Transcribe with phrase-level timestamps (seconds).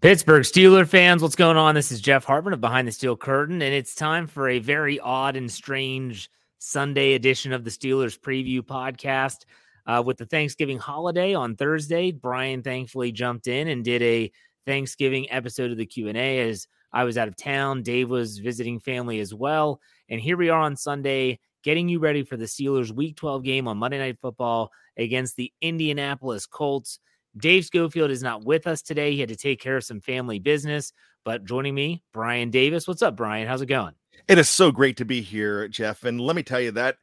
[0.00, 1.74] Pittsburgh Steeler fans, what's going on?
[1.74, 5.00] This is Jeff Hartman of Behind the Steel Curtain, and it's time for a very
[5.00, 9.38] odd and strange Sunday edition of the Steelers Preview Podcast.
[9.86, 14.30] Uh, with the Thanksgiving holiday on Thursday, Brian thankfully jumped in and did a
[14.66, 17.82] Thanksgiving episode of the Q and A as I was out of town.
[17.82, 22.22] Dave was visiting family as well, and here we are on Sunday, getting you ready
[22.22, 27.00] for the Steelers' Week 12 game on Monday Night Football against the Indianapolis Colts.
[27.38, 29.12] Dave Schofield is not with us today.
[29.12, 30.92] He had to take care of some family business.
[31.24, 32.88] But joining me, Brian Davis.
[32.88, 33.46] What's up, Brian?
[33.46, 33.94] How's it going?
[34.28, 36.04] It is so great to be here, Jeff.
[36.04, 36.96] And let me tell you that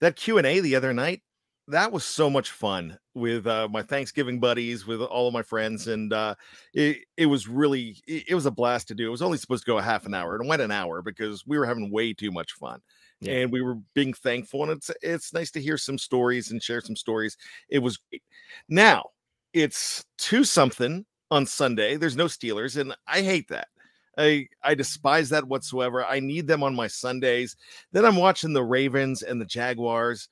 [0.00, 1.22] that Q and A the other night,
[1.68, 5.88] that was so much fun with uh, my Thanksgiving buddies, with all of my friends,
[5.88, 6.34] and uh,
[6.72, 9.06] it it was really it, it was a blast to do.
[9.06, 11.02] It was only supposed to go a half an hour, and it went an hour
[11.02, 12.80] because we were having way too much fun.
[13.20, 13.34] Yeah.
[13.34, 16.80] And we were being thankful, and it's it's nice to hear some stories and share
[16.80, 17.36] some stories.
[17.68, 18.22] It was great.
[18.68, 19.10] Now,
[19.52, 21.96] it's two something on Sunday.
[21.96, 23.68] There's no Steelers, and I hate that.
[24.16, 26.04] I I despise that whatsoever.
[26.04, 27.56] I need them on my Sundays.
[27.92, 30.28] Then I'm watching the Ravens and the Jaguars,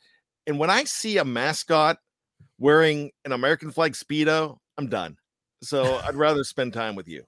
[0.46, 1.98] and when I see a mascot
[2.58, 5.16] wearing an American flag speedo, I'm done.
[5.62, 7.24] So I'd rather spend time with you.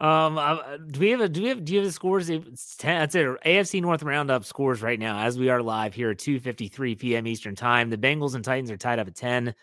[0.00, 2.28] Um, uh, do we have a do we have do you have the scores?
[2.28, 3.26] It's 10, that's it.
[3.46, 7.26] AFC North roundup scores right now as we are live here at 2:53 p.m.
[7.26, 7.90] Eastern time.
[7.90, 9.54] The Bengals and Titans are tied up at 10.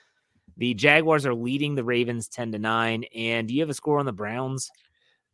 [0.58, 3.06] The Jaguars are leading the Ravens 10 to 9.
[3.16, 4.72] And do you have a score on the Browns?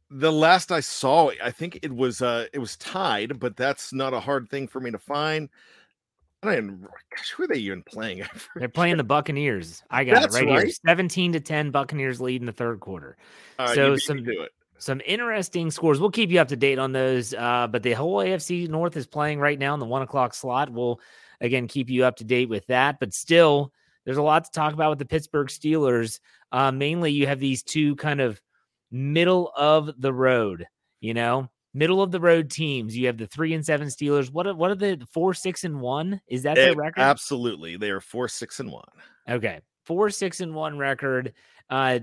[0.09, 4.13] The last I saw, I think it was uh it was tied, but that's not
[4.13, 5.47] a hard thing for me to find.
[6.43, 8.23] I don't even gosh, who are they even playing?
[8.55, 9.83] They're playing the Buccaneers.
[9.89, 10.73] I got That's it right, here.
[10.85, 13.15] 17 to 10 Buccaneers lead in the third quarter.
[13.57, 14.25] Right, so some
[14.79, 15.99] some interesting scores.
[15.99, 17.35] We'll keep you up to date on those.
[17.35, 20.71] Uh, but the whole AFC North is playing right now in the one o'clock slot.
[20.71, 20.99] We'll
[21.39, 22.99] again keep you up to date with that.
[22.99, 23.71] But still,
[24.05, 26.19] there's a lot to talk about with the Pittsburgh Steelers.
[26.51, 28.41] Uh, mainly, you have these two kind of
[28.91, 30.67] middle of the road,
[30.99, 32.97] you know, middle of the road teams.
[32.97, 34.31] You have the three and seven Steelers.
[34.31, 36.21] What are, what are the four, six, and one?
[36.27, 37.01] Is that their record?
[37.01, 37.77] Absolutely.
[37.77, 38.87] They are four, six, and one.
[39.29, 39.61] Okay.
[39.85, 41.33] Four, six, and one record.
[41.69, 41.99] Uh,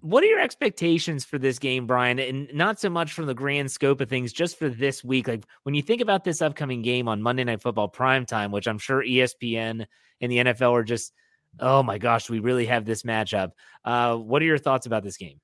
[0.00, 2.18] what are your expectations for this game, Brian?
[2.18, 5.28] And not so much from the grand scope of things, just for this week.
[5.28, 8.66] Like when you think about this upcoming game on Monday Night Football prime time, which
[8.66, 9.86] I'm sure ESPN
[10.20, 11.12] and the NFL are just,
[11.60, 13.52] oh my gosh, we really have this matchup.
[13.84, 15.40] Uh, what are your thoughts about this game?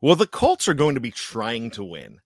[0.00, 2.20] Well, the Colts are going to be trying to win.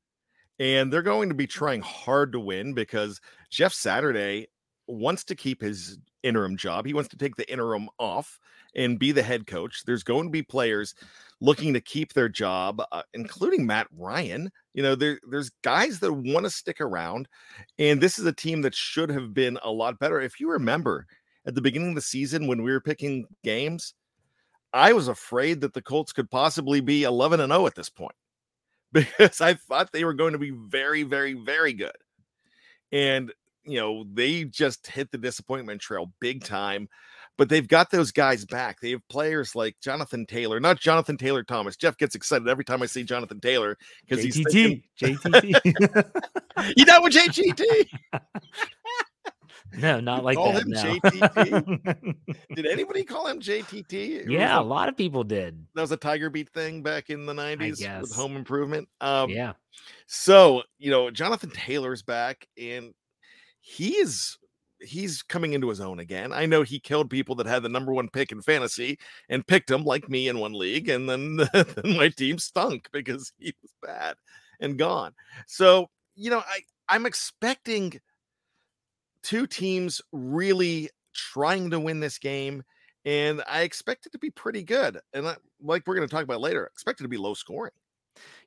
[0.59, 3.19] And they're going to be trying hard to win because
[3.51, 4.49] Jeff Saturday
[4.87, 6.85] wants to keep his interim job.
[6.85, 8.39] He wants to take the interim off
[8.75, 9.85] and be the head coach.
[9.87, 10.95] There's going to be players
[11.41, 14.51] looking to keep their job, uh, including Matt Ryan.
[14.75, 17.27] You know, there, there's guys that want to stick around,
[17.79, 20.21] and this is a team that should have been a lot better.
[20.21, 21.07] If you remember
[21.47, 23.95] at the beginning of the season when we were picking games,
[24.73, 28.15] I was afraid that the Colts could possibly be 11 and 0 at this point
[28.93, 31.97] because I thought they were going to be very, very, very good.
[32.93, 33.33] And,
[33.65, 36.89] you know, they just hit the disappointment trail big time
[37.41, 38.81] but they've got those guys back.
[38.81, 41.75] They have players like Jonathan Taylor, not Jonathan Taylor Thomas.
[41.75, 45.55] Jeff gets excited every time I see Jonathan Taylor because he's thinking, JTT.
[46.77, 47.87] you know what JTT?
[49.79, 50.63] no, not like call that.
[50.63, 50.73] him.
[50.73, 52.17] JTT.
[52.57, 53.93] Did anybody call him JTT?
[53.93, 55.65] It yeah, a a- lot of people did.
[55.75, 58.13] that was a Tiger Beat thing back in the 90s with.
[58.15, 58.89] Home Improvement.
[59.01, 59.53] Um, yeah.
[60.07, 62.93] So, you know, Jonathan Taylor's back and
[63.61, 64.39] he is
[64.81, 66.33] he's coming into his own again.
[66.33, 69.71] I know he killed people that had the number one pick in fantasy and picked
[69.71, 73.73] him like me in one league, and then, then my team stunk because he was
[73.83, 74.17] bad
[74.61, 75.13] and gone.
[75.47, 78.01] So, you know, I I'm expecting
[79.23, 82.63] two teams really trying to win this game.
[83.05, 84.99] And I expect it to be pretty good.
[85.13, 87.73] And I, like we're going to talk about later, expect it to be low scoring.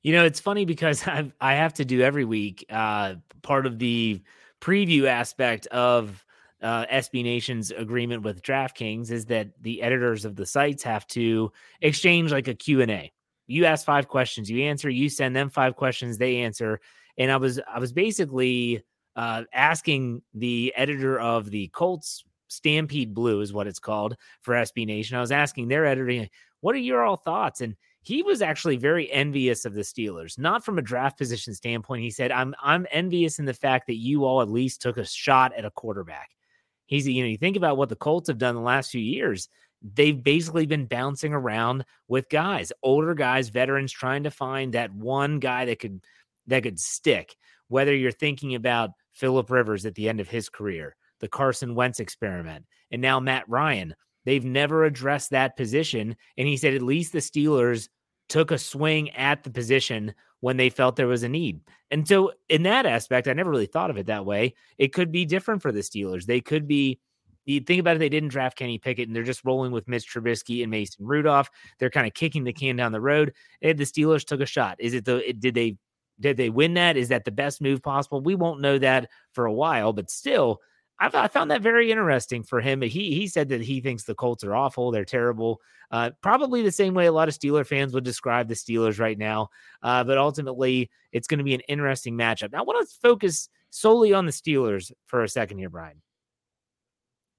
[0.02, 3.80] You know, it's funny because I I have to do every week uh, part of
[3.80, 4.22] the
[4.62, 6.24] preview aspect of
[6.62, 11.52] uh, SB Nation's agreement with DraftKings is that the editors of the sites have to
[11.82, 13.12] exchange like a Q&A.
[13.48, 16.80] You ask five questions, you answer, you send them five questions, they answer.
[17.18, 18.84] And I was I was basically
[19.16, 24.86] uh, asking the editor of the Colts Stampede Blue is what it's called for SB
[24.86, 25.18] Nation.
[25.18, 26.28] I was asking their editor,
[26.62, 27.62] what are your all thoughts?
[27.62, 32.04] And he was actually very envious of the Steelers, not from a draft position standpoint.
[32.04, 35.06] He said, "I'm I'm envious in the fact that you all at least took a
[35.06, 36.32] shot at a quarterback."
[36.86, 39.48] He's you know you think about what the Colts have done the last few years.
[39.82, 45.40] They've basically been bouncing around with guys, older guys, veterans, trying to find that one
[45.40, 46.02] guy that could
[46.48, 47.36] that could stick.
[47.70, 52.00] Whether you're thinking about Philip Rivers at the end of his career, the Carson Wentz
[52.00, 53.96] experiment, and now Matt Ryan.
[54.26, 56.16] They've never addressed that position.
[56.38, 57.90] And he said at least the Steelers
[58.30, 61.62] took a swing at the position when they felt there was a need.
[61.92, 64.56] And so, in that aspect, I never really thought of it that way.
[64.78, 66.26] It could be different for the Steelers.
[66.26, 67.00] They could be,
[67.46, 70.12] you think about it, they didn't draft Kenny Pickett and they're just rolling with Mitch
[70.12, 71.50] Trubisky and Mason Rudolph.
[71.80, 73.34] They're kind of kicking the can down the road.
[73.62, 74.78] And the Steelers took a shot.
[74.80, 75.78] Is it the, did they,
[76.20, 76.98] did they win that?
[76.98, 78.22] Is that the best move possible?
[78.22, 80.62] We won't know that for a while, but still,
[81.00, 82.82] I, I found that very interesting for him.
[82.82, 85.60] He he said that he thinks the Colts are awful, they're terrible.
[85.92, 89.18] Uh, probably the same way a lot of Steeler fans would describe the Steelers right
[89.18, 89.50] now.
[89.84, 92.52] Uh, but ultimately, it's going to be an interesting matchup.
[92.52, 96.02] Now, I want to focus solely on the Steelers for a second here, Brian.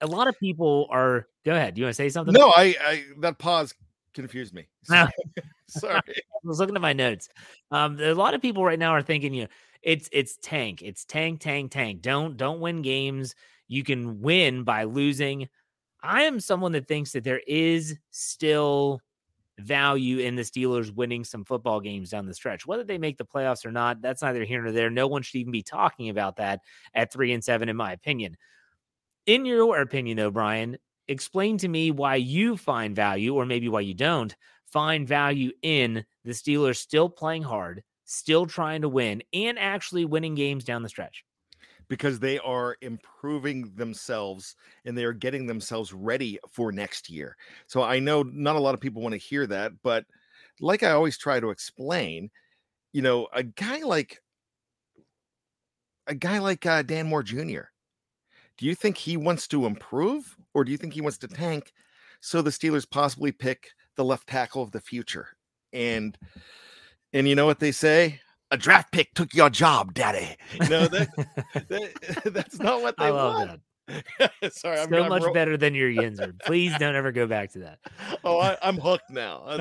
[0.00, 1.26] A lot of people are.
[1.44, 1.74] Go ahead.
[1.74, 2.32] Do you want to say something?
[2.32, 3.74] No, I, I that pause
[4.14, 4.66] confused me.
[4.90, 5.08] No.
[5.68, 6.00] Sorry.
[6.06, 7.28] I was looking at my notes.
[7.70, 9.48] Um, a lot of people right now are thinking, you know,
[9.82, 12.02] it's it's tank, it's tank, tank, tank.
[12.02, 13.34] Don't don't win games.
[13.68, 15.48] You can win by losing.
[16.02, 19.00] I am someone that thinks that there is still
[19.58, 22.66] value in the Steelers winning some football games down the stretch.
[22.66, 24.90] Whether they make the playoffs or not, that's neither here nor there.
[24.90, 26.60] No one should even be talking about that
[26.94, 28.36] at three and seven, in my opinion.
[29.26, 30.76] In your opinion, though, Brian,
[31.08, 34.34] explain to me why you find value, or maybe why you don't
[34.66, 40.34] find value in the Steelers still playing hard, still trying to win, and actually winning
[40.34, 41.24] games down the stretch.
[41.88, 47.36] because they are improving themselves and they are getting themselves ready for next year.
[47.66, 50.06] So I know not a lot of people want to hear that, but
[50.60, 52.30] like I always try to explain,
[52.92, 54.22] you know, a guy like
[56.06, 57.72] a guy like uh, Dan Moore Jr.
[58.58, 61.72] Do you think he wants to improve or do you think he wants to tank
[62.20, 65.28] so the Steelers possibly pick the left tackle of the future?
[65.72, 66.16] And
[67.12, 68.20] and you know what they say?
[68.50, 70.36] A draft pick took your job, daddy.
[70.52, 71.08] You know that,
[71.68, 73.48] that that's not what they I love want.
[73.48, 73.60] that.
[74.54, 76.38] Sorry, I'm so I'm much ro- better than your Yinzer.
[76.46, 77.78] Please don't ever go back to that.
[78.24, 79.58] oh, I, I'm hooked now.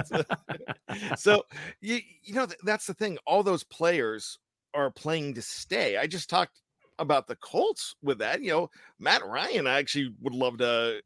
[1.18, 1.44] So
[1.82, 3.18] you you know that's the thing.
[3.26, 4.38] All those players
[4.74, 5.98] are playing to stay.
[5.98, 6.62] I just talked
[7.00, 8.42] about the Colts with that.
[8.42, 8.70] You know,
[9.00, 11.02] Matt Ryan I actually would love to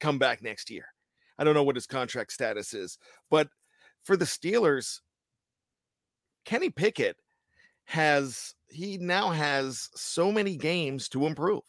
[0.00, 0.86] come back next year.
[1.38, 2.98] I don't know what his contract status is,
[3.30, 3.48] but
[4.04, 5.00] for the Steelers,
[6.44, 7.16] Kenny Pickett
[7.84, 11.62] has he now has so many games to improve.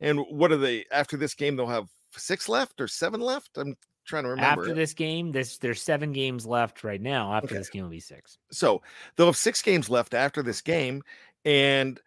[0.00, 1.56] And what are they after this game?
[1.56, 3.56] They'll have six left or seven left.
[3.56, 4.62] I'm trying to remember.
[4.62, 7.32] After this game, this there's seven games left right now.
[7.32, 7.56] After Okay.
[7.56, 8.38] this game will be six.
[8.50, 8.82] So
[9.16, 11.02] they'll have six games left after this game,
[11.46, 12.00] and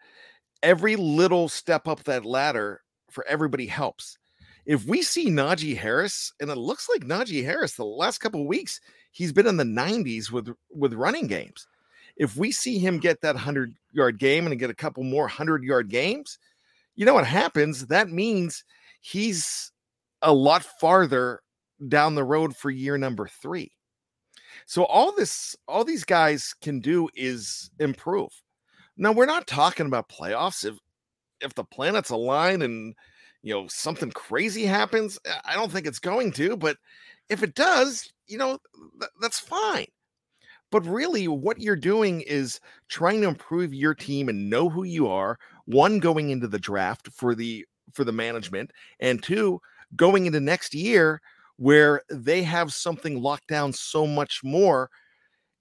[0.62, 4.18] every little step up that ladder for everybody helps.
[4.66, 8.80] If we see Najee Harris, and it looks like Najee Harris the last couple weeks,
[9.10, 11.66] he's been in the 90s with with running games.
[12.16, 15.64] If we see him get that 100 yard game and get a couple more 100
[15.64, 16.38] yard games,
[16.94, 17.86] you know what happens?
[17.86, 18.62] That means
[19.00, 19.72] he's
[20.20, 21.40] a lot farther
[21.88, 23.72] down the road for year number 3.
[24.66, 28.30] So all this, all these guys can do is improve.
[29.00, 30.64] Now we're not talking about playoffs.
[30.64, 30.78] If
[31.40, 32.94] if the planets align and
[33.42, 36.56] you know something crazy happens, I don't think it's going to.
[36.56, 36.76] But
[37.30, 38.58] if it does, you know
[39.00, 39.86] th- that's fine.
[40.70, 45.08] But really, what you're doing is trying to improve your team and know who you
[45.08, 45.38] are.
[45.64, 49.60] One, going into the draft for the for the management, and two,
[49.96, 51.22] going into next year
[51.56, 54.90] where they have something locked down so much more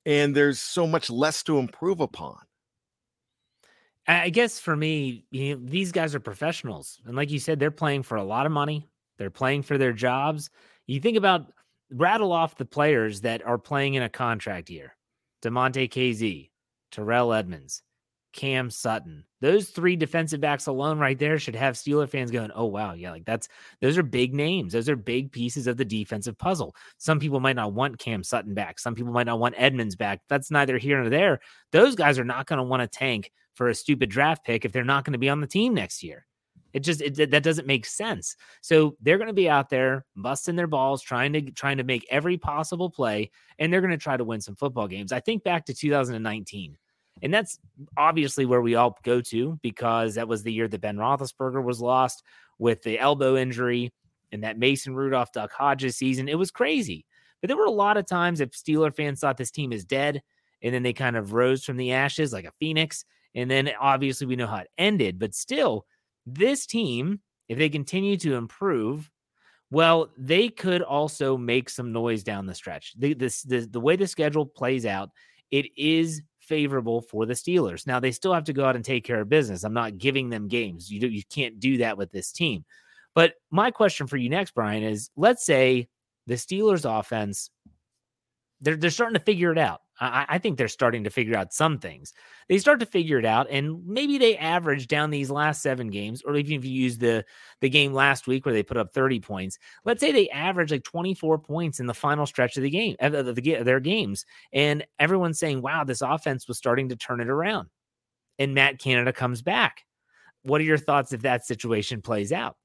[0.06, 2.38] and there's so much less to improve upon.
[4.10, 7.00] I guess for me, you know, these guys are professionals.
[7.06, 8.90] And like you said, they're playing for a lot of money.
[9.20, 10.50] They're playing for their jobs.
[10.88, 11.52] You think about
[11.92, 14.96] rattle off the players that are playing in a contract year.
[15.44, 16.50] Damontae Kazee,
[16.92, 17.84] Terrell Edmunds,
[18.34, 19.26] Cam Sutton.
[19.42, 23.12] Those three defensive backs alone right there should have Steeler fans going, "Oh wow, yeah,
[23.12, 23.48] like that's
[23.82, 24.74] those are big names.
[24.74, 28.54] Those are big pieces of the defensive puzzle." Some people might not want Cam Sutton
[28.54, 28.80] back.
[28.80, 30.22] Some people might not want Edmonds back.
[30.30, 31.40] That's neither here nor there.
[31.72, 34.72] Those guys are not going to want to tank for a stupid draft pick if
[34.72, 36.26] they're not going to be on the team next year.
[36.72, 38.38] It just it, that doesn't make sense.
[38.62, 42.08] So they're going to be out there busting their balls, trying to trying to make
[42.10, 45.12] every possible play, and they're going to try to win some football games.
[45.12, 46.78] I think back to 2019,
[47.22, 47.60] and that's
[47.98, 51.82] obviously where we all go to because that was the year that Ben Roethlisberger was
[51.82, 52.24] lost
[52.60, 53.92] with the elbow injury
[54.32, 56.30] and that Mason Rudolph Duck Hodges season.
[56.30, 57.06] It was crazy,
[57.42, 60.22] but there were a lot of times if Steeler fans thought this team is dead,
[60.62, 63.04] and then they kind of rose from the ashes like a phoenix.
[63.36, 65.86] And then obviously we know how it ended, but still
[66.26, 69.10] this team, if they continue to improve,
[69.72, 72.94] well, they could also make some noise down the stretch.
[72.98, 75.10] The, this, the, the way the schedule plays out,
[75.52, 77.86] it is favorable for the Steelers.
[77.86, 79.64] Now they still have to go out and take care of business.
[79.64, 80.90] I'm not giving them games.
[80.90, 82.66] You do, you can't do that with this team.
[83.14, 85.88] But my question for you next, Brian, is let's say
[86.26, 87.50] the Steelers offense,
[88.62, 89.82] they're they're starting to figure it out.
[90.00, 92.14] I, I think they're starting to figure out some things.
[92.48, 96.22] They start to figure it out, and maybe they average down these last seven games,
[96.22, 97.26] or even if you use the
[97.62, 100.84] the game last week where they put up 30 points, let's say they average like
[100.84, 104.86] 24 points in the final stretch of the game of the, the, their games, and
[105.00, 107.70] everyone's saying, "Wow, this offense was starting to turn it around."
[108.38, 109.86] And Matt Canada comes back.
[110.44, 112.56] What are your thoughts if that situation plays out?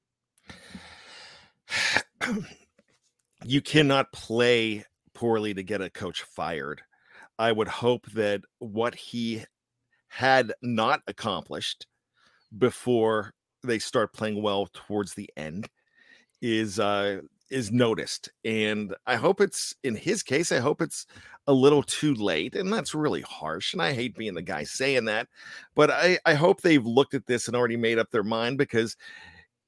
[3.43, 6.81] you cannot play poorly to get a coach fired.
[7.37, 9.43] I would hope that what he
[10.07, 11.87] had not accomplished
[12.57, 15.67] before they start playing well towards the end
[16.41, 18.29] is uh is noticed.
[18.43, 21.05] And i hope it's in his case i hope it's
[21.47, 25.05] a little too late and that's really harsh and i hate being the guy saying
[25.05, 25.27] that
[25.75, 28.97] but i i hope they've looked at this and already made up their mind because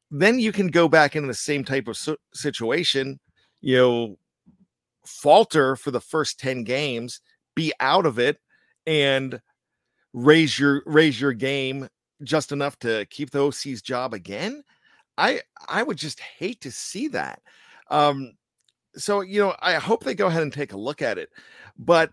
[0.09, 1.97] then you can go back into the same type of
[2.33, 3.19] situation
[3.62, 4.17] you know
[5.05, 7.21] falter for the first 10 games
[7.58, 8.40] be out of it
[8.86, 9.42] and
[10.14, 11.90] raise your raise your game
[12.24, 14.64] just enough to keep the OC's job again?
[15.18, 17.42] I i would just hate to see that.
[17.90, 18.34] Um
[18.96, 21.30] so you know i hope they go ahead and take a look at it.
[21.78, 22.12] But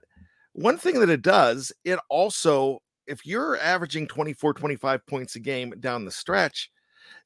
[0.55, 5.75] one thing that it does it also if you're averaging 24 25 points a game
[5.81, 6.71] down the stretch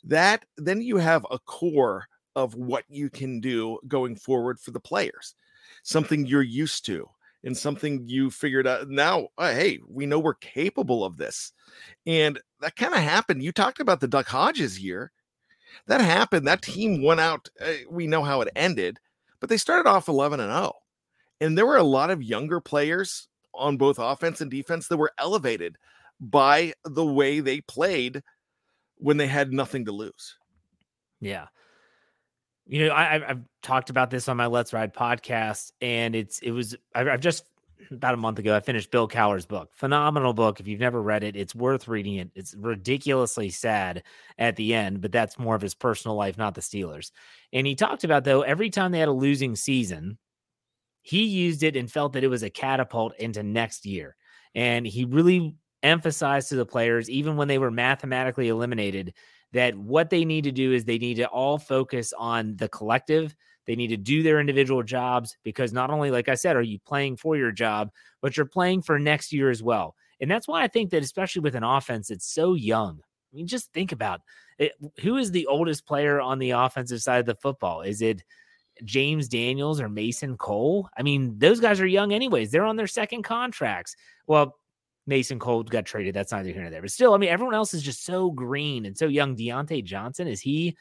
[0.02, 2.06] that then you have a core
[2.36, 5.34] of what you can do going forward for the players
[5.82, 7.08] something you're used to
[7.44, 11.52] and something you figured out now uh, hey we know we're capable of this.
[12.06, 15.12] And that kind of happened you talked about the duck hodges year.
[15.86, 18.98] That happened that team went out uh, we know how it ended
[19.40, 20.72] but they started off 11 and 0
[21.40, 25.12] and there were a lot of younger players on both offense and defense that were
[25.18, 25.76] elevated
[26.20, 28.22] by the way they played
[28.96, 30.36] when they had nothing to lose.
[31.20, 31.46] Yeah.
[32.68, 36.38] You know, I, I've- I've talked about this on my Let's Ride podcast, and it's
[36.40, 37.44] it was I've, I've just
[37.90, 39.70] about a month ago I finished Bill Cowher's book.
[39.72, 40.60] Phenomenal book.
[40.60, 42.30] If you've never read it, it's worth reading it.
[42.34, 44.02] It's ridiculously sad
[44.38, 47.10] at the end, but that's more of his personal life, not the Steelers.
[47.54, 50.18] And he talked about though every time they had a losing season,
[51.02, 54.14] he used it and felt that it was a catapult into next year.
[54.54, 59.14] And he really emphasized to the players, even when they were mathematically eliminated,
[59.52, 63.34] that what they need to do is they need to all focus on the collective.
[63.66, 66.78] They need to do their individual jobs because not only, like I said, are you
[66.86, 67.90] playing for your job,
[68.20, 69.94] but you're playing for next year as well.
[70.20, 73.00] And that's why I think that, especially with an offense that's so young,
[73.32, 74.20] I mean, just think about
[74.58, 74.72] it.
[75.00, 77.82] Who is the oldest player on the offensive side of the football?
[77.82, 78.22] Is it
[78.84, 80.88] James Daniels or Mason Cole?
[80.96, 82.50] I mean, those guys are young, anyways.
[82.50, 83.96] They're on their second contracts.
[84.26, 84.56] Well,
[85.08, 86.14] Mason Cole got traded.
[86.14, 86.82] That's neither here nor there.
[86.82, 89.34] But still, I mean, everyone else is just so green and so young.
[89.34, 90.76] Diontae Johnson, is he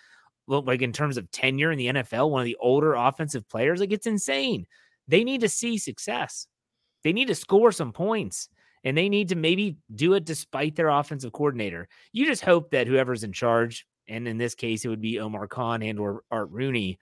[0.48, 3.80] like in terms of tenure in the NFL, one of the older offensive players?
[3.80, 4.68] Like, it's insane.
[5.08, 6.46] They need to see success.
[7.04, 8.50] They need to score some points
[8.84, 11.88] and they need to maybe do it despite their offensive coordinator.
[12.12, 15.48] You just hope that whoever's in charge, and in this case, it would be Omar
[15.48, 17.00] Khan and or Art Rooney,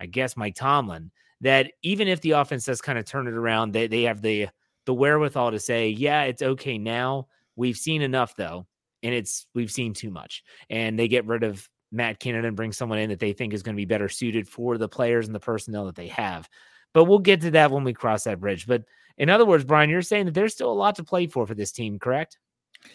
[0.00, 3.72] I guess Mike Tomlin, that even if the offense does kind of turn it around,
[3.72, 4.48] they, they have the
[4.86, 7.28] the wherewithal to say, yeah, it's okay now.
[7.56, 8.66] We've seen enough though,
[9.02, 10.42] and it's we've seen too much.
[10.70, 13.62] And they get rid of Matt Canada and bring someone in that they think is
[13.62, 16.48] going to be better suited for the players and the personnel that they have.
[16.94, 18.66] But we'll get to that when we cross that bridge.
[18.66, 18.84] But
[19.18, 21.54] in other words, Brian, you're saying that there's still a lot to play for for
[21.54, 22.38] this team, correct?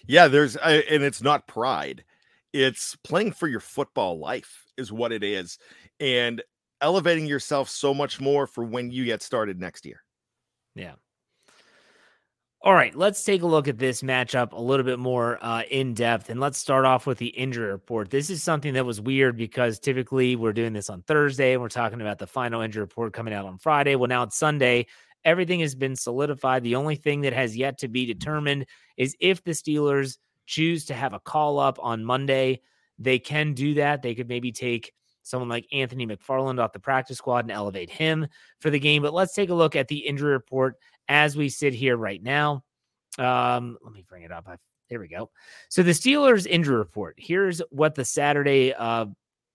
[0.05, 2.03] Yeah, there's, and it's not pride.
[2.53, 5.57] It's playing for your football life, is what it is,
[5.99, 6.41] and
[6.81, 10.03] elevating yourself so much more for when you get started next year.
[10.75, 10.93] Yeah.
[12.63, 15.95] All right, let's take a look at this matchup a little bit more uh, in
[15.95, 16.29] depth.
[16.29, 18.11] And let's start off with the injury report.
[18.11, 21.69] This is something that was weird because typically we're doing this on Thursday and we're
[21.69, 23.95] talking about the final injury report coming out on Friday.
[23.95, 24.85] Well, now it's Sunday.
[25.25, 26.61] Everything has been solidified.
[26.61, 30.93] The only thing that has yet to be determined is if the Steelers choose to
[30.93, 32.61] have a call up on Monday.
[32.99, 34.03] They can do that.
[34.03, 38.27] They could maybe take someone like Anthony McFarland off the practice squad and elevate him
[38.59, 39.01] for the game.
[39.01, 40.75] But let's take a look at the injury report
[41.11, 42.63] as we sit here right now.
[43.19, 44.47] Um, let me bring it up.
[44.47, 44.55] I,
[44.89, 45.29] there we go.
[45.67, 47.15] So the Steelers injury report.
[47.17, 49.07] Here's what the Saturday uh,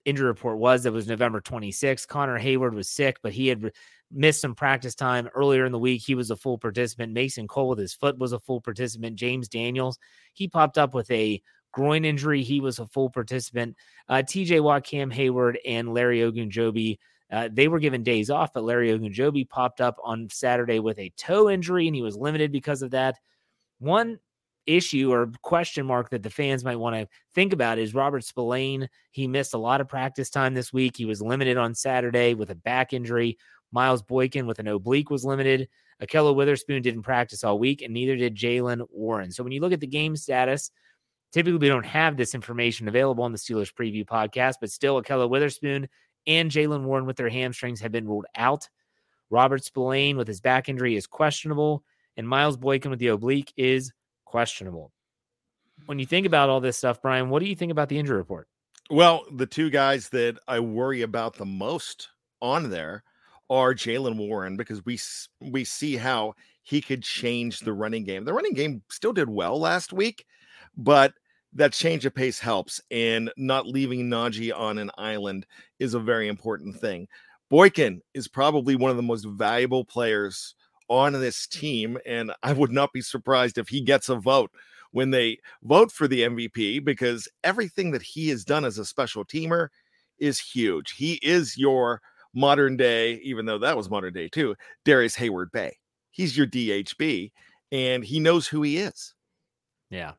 [0.04, 0.82] injury report was.
[0.82, 2.06] That was November 26th.
[2.08, 3.72] Connor Heyward was sick, but he had
[4.12, 6.02] missed some practice time earlier in the week.
[6.04, 7.14] He was a full participant.
[7.14, 9.16] Mason Cole with his foot was a full participant.
[9.16, 9.98] James Daniels,
[10.34, 11.40] he popped up with a
[11.72, 12.42] groin injury.
[12.42, 13.76] He was a full participant.
[14.10, 16.99] Uh, TJ Watt, Cam Heyward, and Larry Ogunjobi
[17.30, 21.12] uh, they were given days off, but Larry Ogunjobi popped up on Saturday with a
[21.17, 23.19] toe injury, and he was limited because of that.
[23.78, 24.19] One
[24.67, 28.89] issue or question mark that the fans might want to think about is Robert Spillane.
[29.10, 30.97] He missed a lot of practice time this week.
[30.97, 33.39] He was limited on Saturday with a back injury.
[33.73, 35.69] Miles Boykin with an oblique was limited.
[36.02, 39.30] Ahkello Witherspoon didn't practice all week, and neither did Jaylen Warren.
[39.30, 40.71] So when you look at the game status,
[41.32, 45.28] typically we don't have this information available on the Steelers preview podcast, but still Ahkello
[45.28, 45.89] Witherspoon
[46.26, 48.69] and Jaylen Warren with their hamstrings have been ruled out.
[49.30, 51.84] Robert Spillane with his back injury is questionable,
[52.17, 53.93] and Miles Boykin with the oblique is
[54.25, 54.93] questionable.
[55.86, 58.17] When you think about all this stuff, Brian, what do you think about the injury
[58.17, 58.49] report?
[58.91, 62.08] Well, the two guys that I worry about the most
[62.41, 63.02] on there
[63.50, 64.99] are Jaylen Warren because we
[65.41, 68.25] we see how he could change the running game.
[68.25, 70.25] The running game still did well last week,
[70.76, 71.15] but
[71.56, 75.47] that change of pace helps, and not leaving Najee on an island
[75.78, 77.08] is a very important thing.
[77.50, 80.54] Boykin is probably one of the most valuable players
[80.88, 84.50] on this team, and I would not be surprised if he gets a vote
[84.92, 89.25] when they vote for the MVP because everything that he has done as a special
[89.25, 89.69] teamer
[90.19, 90.92] is huge.
[90.92, 92.00] He is your
[92.34, 95.76] modern day, even though that was modern day too, Darrius Heyward-Bey.
[96.10, 97.32] He's your DHB,
[97.73, 99.14] and he knows who he is.
[99.90, 100.12] Yeah.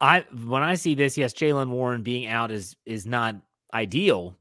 [0.00, 3.36] I when I see this, yes, Jaylen Warren being out is is not
[3.74, 4.36] ideal.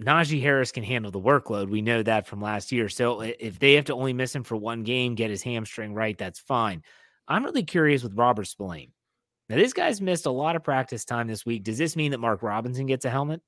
[0.00, 1.70] Najee Harris can handle the workload.
[1.70, 2.88] We know that from last year.
[2.88, 6.18] So if they have to only miss him for one game, get his hamstring right,
[6.18, 6.82] that's fine.
[7.28, 8.92] I'm really curious with Robert Spillane.
[9.48, 11.64] Now, this guy's missed a lot of practice time this week.
[11.64, 13.40] Does this mean that Mark Robinson gets a helmet?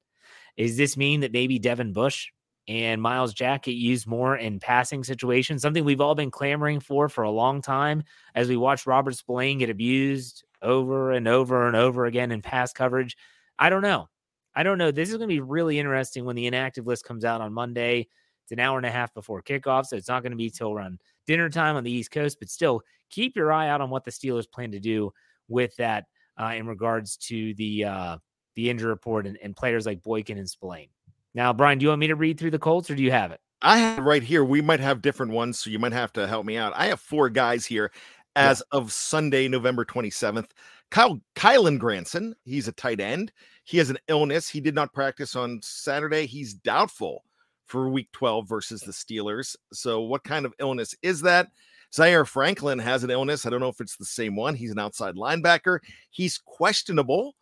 [0.56, 2.28] Does this mean that maybe Devin Bush
[2.66, 5.60] and Myles Jack get used more in passing situations?
[5.60, 9.58] Something we've all been clamoring for for a long time as we watch Robert Spillane
[9.58, 13.16] get abused over and over and over again in pass coverage.
[13.58, 14.08] I don't know.
[14.54, 14.90] I don't know.
[14.90, 18.08] This is going to be really interesting when the inactive list comes out on Monday.
[18.44, 20.72] It's an hour and a half before kickoff, so it's not going to be till
[20.72, 22.38] around dinner time on the East Coast.
[22.40, 25.12] But still, keep your eye out on what the Steelers plan to do
[25.48, 26.06] with that
[26.40, 28.18] uh, in regards to the uh,
[28.54, 30.88] the injury report and, and players like Boykin and Spillane.
[31.34, 33.32] Now, Brian, do you want me to read through the Colts, or do you have
[33.32, 33.40] it?
[33.60, 34.44] I have right here.
[34.44, 36.72] We might have different ones, so you might have to help me out.
[36.76, 37.90] I have four guys here
[38.38, 38.78] as yeah.
[38.78, 40.50] of Sunday, November 27th.
[40.90, 43.32] Kyle Kylen Granson, he's a tight end.
[43.64, 44.48] He has an illness.
[44.48, 46.24] He did not practice on Saturday.
[46.24, 47.24] He's doubtful
[47.66, 49.56] for week 12 versus the Steelers.
[49.72, 51.48] So, what kind of illness is that?
[51.94, 53.44] Zaire Franklin has an illness.
[53.44, 54.54] I don't know if it's the same one.
[54.54, 55.80] He's an outside linebacker.
[56.10, 57.34] He's questionable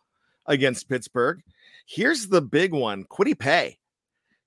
[0.45, 1.41] against Pittsburgh.
[1.85, 3.77] Here's the big one Kwity Paye.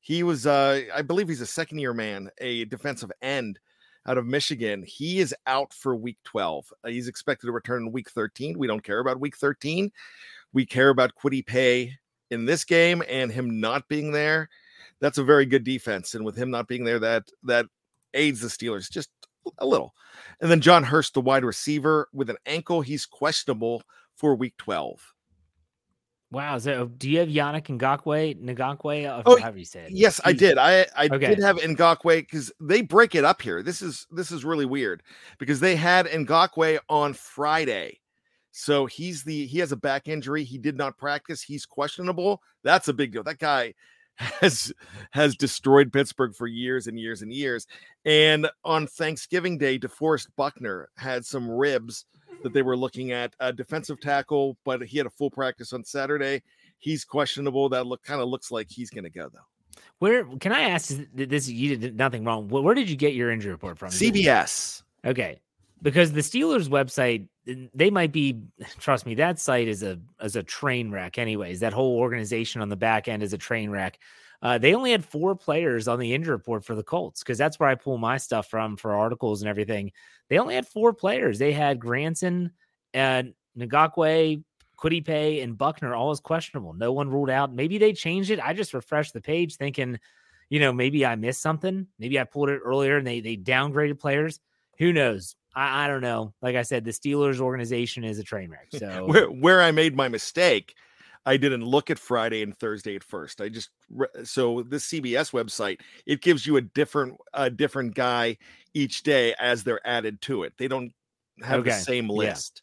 [0.01, 3.59] He was, uh, I believe he's a second year man, a defensive end
[4.07, 4.83] out of Michigan.
[4.87, 6.73] He is out for week 12.
[6.85, 8.59] Uh, he's expected to return in week 13.
[8.59, 9.91] We don't care about week 13.
[10.53, 11.97] We care about Kwity Paye
[12.31, 14.49] in this game and him not being there.
[15.01, 16.15] That's a very good defense.
[16.15, 17.67] And with him not being there, that that
[18.15, 19.11] aids the Steelers just
[19.59, 19.95] a little.
[20.41, 23.83] And then John Hurst, the wide receiver, with an ankle, he's questionable
[24.17, 25.15] for week 12.
[26.33, 26.59] Wow.
[26.59, 28.41] So do you have Yannick Ngakoue?
[28.41, 29.07] Ngakoue?
[29.09, 29.91] Uh, Oh, however you say it.
[29.91, 30.59] Yes, I did.
[30.59, 31.27] I I Okay.
[31.35, 33.63] did have Ngakoue because they break it up here.
[33.63, 35.03] This is this is really weird
[35.39, 38.01] because they had Ngakoue on Friday.
[38.53, 40.45] So he's the he has a back injury.
[40.45, 41.43] He did not practice.
[41.43, 42.43] He's questionable.
[42.63, 43.25] That's a big deal.
[43.25, 43.75] That guy
[44.17, 44.73] has
[45.11, 47.67] has destroyed Pittsburgh for years and years and years.
[48.05, 52.05] And on Thanksgiving Day, DeForest Buckner had some ribs
[52.43, 55.85] that they were looking at a defensive tackle, but he had a full practice on
[55.85, 56.43] Saturday.
[56.79, 57.69] He's questionable.
[57.69, 59.41] That look kind of looks like he's going to go though.
[59.99, 60.97] Where can I ask?
[61.15, 62.49] This you did nothing wrong.
[62.49, 63.91] Where, where did you get your injury report from?
[63.91, 64.83] CBS.
[65.05, 65.41] Okay,
[65.83, 67.27] because the Steelers website,
[67.75, 68.41] they might be.
[68.79, 71.19] Trust me, that site is a is a train wreck.
[71.19, 73.99] Anyways, that whole organization on the back end is a train wreck.
[74.43, 77.59] Uh, they only had four players on the injury report for the Colts because that's
[77.61, 79.93] where I pull my stuff from for articles and everything.
[80.29, 81.39] They only had four players.
[81.39, 82.53] They had Granson
[82.95, 84.43] and Ngakoue,
[84.79, 86.73] Kwity Paye, and Buckner all as questionable.
[86.73, 87.53] No one ruled out.
[87.53, 88.41] Maybe they changed it.
[88.41, 89.99] I just refreshed the page thinking,
[90.49, 91.87] you know, maybe I missed something.
[91.99, 94.41] Maybe I pulled it earlier and they they downgraded players.
[94.79, 95.37] Who knows?
[95.55, 96.33] I, I don't know.
[96.41, 98.69] Like I said, the Steelers organization is a train wreck.
[98.79, 100.75] So where where I made my mistake,
[101.27, 103.41] I didn't look at Friday and Thursday at first.
[103.41, 103.71] I just
[104.25, 108.39] so this CBS website it gives you a different a different guy
[108.75, 110.55] each day as they're added to it.
[110.59, 110.93] They don't
[111.43, 112.13] have the Okay, same yeah.
[112.31, 112.63] list.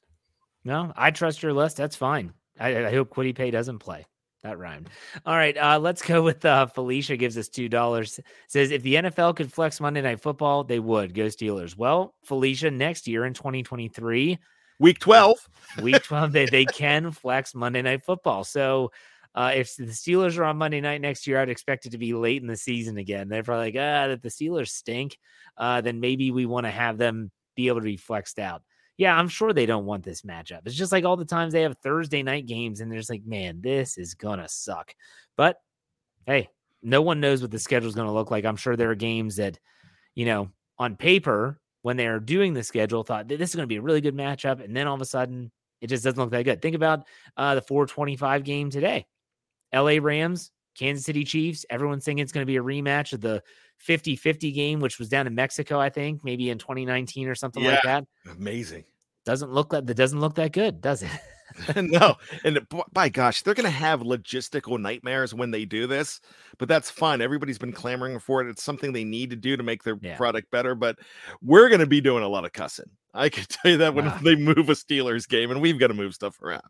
[0.64, 1.78] No, I trust your list.
[1.78, 2.34] That's fine.
[2.60, 4.06] I, I hope Kwity Paye doesn't play.
[4.44, 4.90] That rhymed.
[5.26, 7.18] All right, uh, let's go with uh, Felicia.
[7.18, 8.20] Gives us two dollars.
[8.48, 11.76] Says if the NFL could flex Monday Night Football, they would go Steelers.
[11.76, 14.38] Well, Felicia, next year in 2023,
[14.80, 15.38] Week twelve.
[15.82, 18.44] Week 12, they they can flex Monday Night Football.
[18.44, 18.92] So.
[19.36, 22.12] Uh, if the Steelers are on Monday night next year, I'd expect it to be
[22.12, 23.30] late in the season again.
[23.30, 25.20] They're probably like, ah, that the Steelers stink.
[25.56, 28.64] Uh, then maybe we want to have them be able to be flexed out
[28.98, 30.62] yeah, I'm sure they don't want this matchup.
[30.66, 33.26] It's just like all the times they have Thursday night games and they're just like,
[33.26, 34.94] man, this is gonna suck.
[35.36, 35.62] But
[36.26, 36.50] hey,
[36.82, 38.44] no one knows what the schedule is gonna look like.
[38.44, 39.60] I'm sure there are games that,
[40.16, 43.82] you know, on paper, when they're doing the schedule, thought this is gonna be a
[43.82, 46.62] really good matchup, and then all of a sudden it just doesn't look that good.
[46.62, 49.06] Think about uh, the 425 game today.
[49.74, 51.66] LA Rams, Kansas City Chiefs.
[51.70, 53.44] Everyone's thinking it's going to be a rematch of the
[53.78, 57.64] 50 50 game, which was down in Mexico, I think, maybe in 2019 or something
[57.64, 58.86] like that Amazing.
[59.26, 61.12] doesn't look like that doesn't look that good, does it?
[61.76, 66.22] no, and by gosh, they're going to have logistical nightmares when they do this,
[66.58, 67.22] but that's fine.
[67.22, 68.50] Everybody's been clamoring for it.
[68.50, 70.18] It's something they need to do to make their Yeah.
[70.18, 70.76] product better.
[70.76, 70.98] But
[71.42, 72.90] we're going to be doing a lot of cussing.
[73.14, 74.20] I can tell you that when Wow.
[74.24, 76.64] they move a Steelers game, and we've got to move stuff around.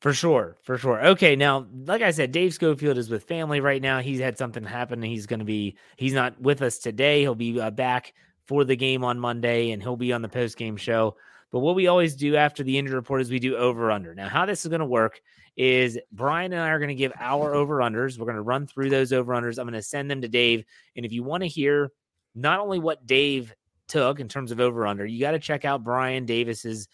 [0.00, 1.04] For sure, for sure.
[1.08, 4.00] Okay, now, like I said, Dave Schofield is with family right now.
[4.00, 5.00] He's had something happen.
[5.00, 5.76] And he's going to be.
[5.96, 7.20] He's not with us today.
[7.20, 8.12] He'll be uh, back
[8.48, 11.16] for the game on Monday, and he'll be on the post game show.
[11.52, 14.14] But what we always do after the injury report is we do over under.
[14.14, 15.20] Now, how this is going to work
[15.56, 18.18] is Brian and I are going to give our over unders.
[18.18, 19.58] We're going to run through those over unders.
[19.58, 20.64] I'm going to send them to Dave,
[20.96, 21.90] and if you want to hear
[22.34, 23.54] not only what Dave
[23.86, 26.88] took in terms of over under, you got to check out Brian Davis's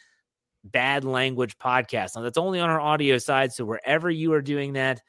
[0.65, 2.17] bad language podcast.
[2.17, 3.53] Now that's only on our audio side.
[3.53, 5.01] So wherever you are doing that,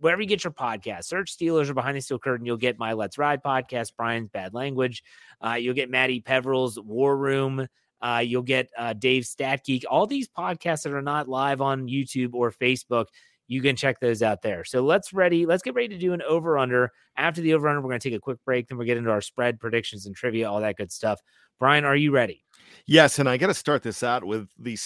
[0.00, 2.46] wherever you get your podcast, search Steelers or Behind the Steel Curtain.
[2.46, 5.02] You'll get my Let's Ride podcast, Brian's Bad Language.
[5.44, 7.66] Uh, you'll get Maddie Peveril's War Room.
[8.02, 9.84] Uh, you'll get uh, Dave's Stat Geek.
[9.88, 13.06] All these podcasts that are not live on YouTube or Facebook,
[13.46, 14.64] you can check those out there.
[14.64, 15.44] So let's ready.
[15.44, 16.92] Let's get ready to do an over under.
[17.16, 18.68] After the over under, we're going to take a quick break.
[18.68, 21.20] Then we'll get into our spread predictions and trivia, all that good stuff.
[21.58, 22.44] Brian, are you ready?
[22.86, 24.78] Yes, and I got to start this out with the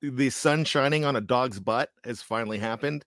[0.00, 3.04] the sun shining on a dog's butt has finally happened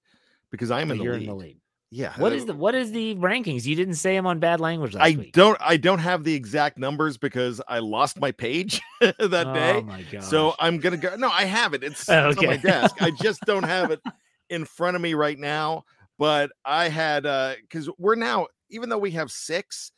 [0.50, 1.22] because I'm in the lead.
[1.22, 1.58] in the lead.
[1.92, 2.14] Yeah.
[2.18, 3.66] What uh, the what is the rankings?
[3.66, 5.34] You didn't say them on bad language I week.
[5.34, 9.82] don't I don't have the exact numbers because I lost my page that Oh day.
[9.82, 10.24] my god.
[10.24, 11.16] So I'm gonna go.
[11.16, 11.84] No, I have it.
[11.84, 13.02] It's, Oh, it's on my desk.
[13.02, 14.02] I just don't have it
[14.50, 15.86] in front of me right now.
[16.18, 19.92] But I had uh because we're now, even though we have six,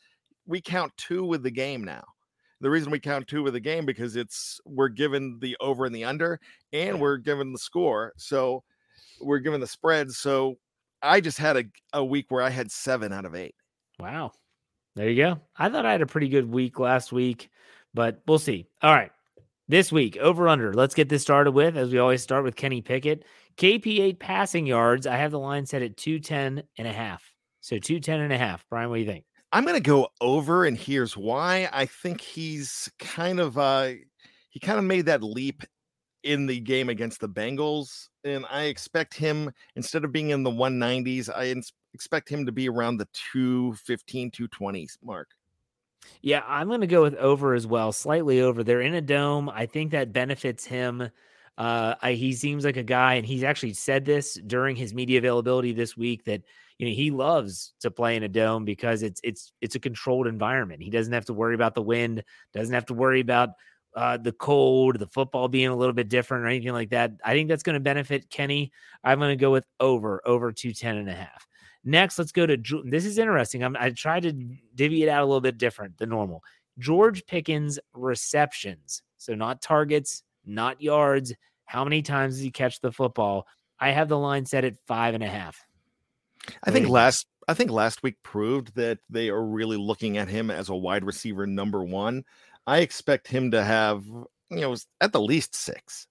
[0.46, 2.04] we count two with the game now.
[2.60, 5.94] The reason we count two with the game because it's we're given the over and
[5.94, 6.38] the under,
[6.72, 8.12] and we're given the score.
[8.16, 8.62] So
[9.20, 10.10] we're given the spread.
[10.10, 10.58] So
[11.02, 13.54] I just had a, a week where I had seven out of eight.
[13.98, 14.32] Wow.
[14.96, 15.40] There you go.
[15.56, 17.50] I thought I had a pretty good week last week,
[17.94, 18.66] but we'll see.
[18.82, 19.12] All right.
[19.68, 20.72] This week, over under.
[20.72, 23.24] Let's get this started with, as we always start with Kenny Pickett.
[23.58, 25.06] KP8 passing yards.
[25.06, 27.22] I have the line set at 210 and a half.
[27.60, 28.64] So two ten and a half.
[28.70, 29.24] Brian, what do you think?
[29.52, 31.68] I'm going to go over, and here's why.
[31.72, 33.92] I think he's kind of uh
[34.48, 35.62] he kind of made that leap
[36.22, 40.50] in the game against the Bengals, and I expect him instead of being in the
[40.50, 45.28] 190s, I ins- expect him to be around the 215, 220s mark.
[46.22, 48.64] Yeah, I'm going to go with over as well, slightly over.
[48.64, 49.48] They're in a dome.
[49.48, 51.10] I think that benefits him.
[51.56, 55.18] Uh, I, he seems like a guy, and he's actually said this during his media
[55.18, 56.42] availability this week that
[56.78, 60.28] you know he loves to play in a dome because it's it's it's a controlled
[60.28, 60.82] environment.
[60.82, 62.22] He doesn't have to worry about the wind,
[62.54, 63.50] doesn't have to worry about
[63.98, 67.10] uh, the cold, the football being a little bit different or anything like that.
[67.24, 68.70] I think that's going to benefit Kenny.
[69.02, 71.48] I'm going to go with over over 210 and a half.
[71.82, 73.64] Next, let's go to this is interesting.
[73.64, 74.32] I'm, I tried to
[74.76, 76.44] divvy it out a little bit different than normal.
[76.78, 81.34] George Pickens receptions, so not targets, not yards.
[81.64, 83.48] How many times does he catch the football?
[83.80, 85.66] I have the line set at five and a half.
[86.62, 90.52] I think last I think last week proved that they are really looking at him
[90.52, 92.22] as a wide receiver number one.
[92.68, 94.04] I expect him to have
[94.50, 96.06] you know at the least six.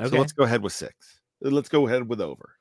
[0.00, 0.10] Okay.
[0.10, 1.20] So let's go ahead with six.
[1.44, 2.56] Uh, let's go ahead with over.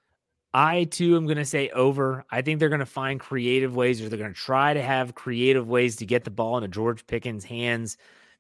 [0.54, 2.24] I too am going to say over.
[2.30, 5.16] I think they're going to find creative ways, or they're going to try to have
[5.16, 7.98] creative ways to get the ball into George Pickens' hands.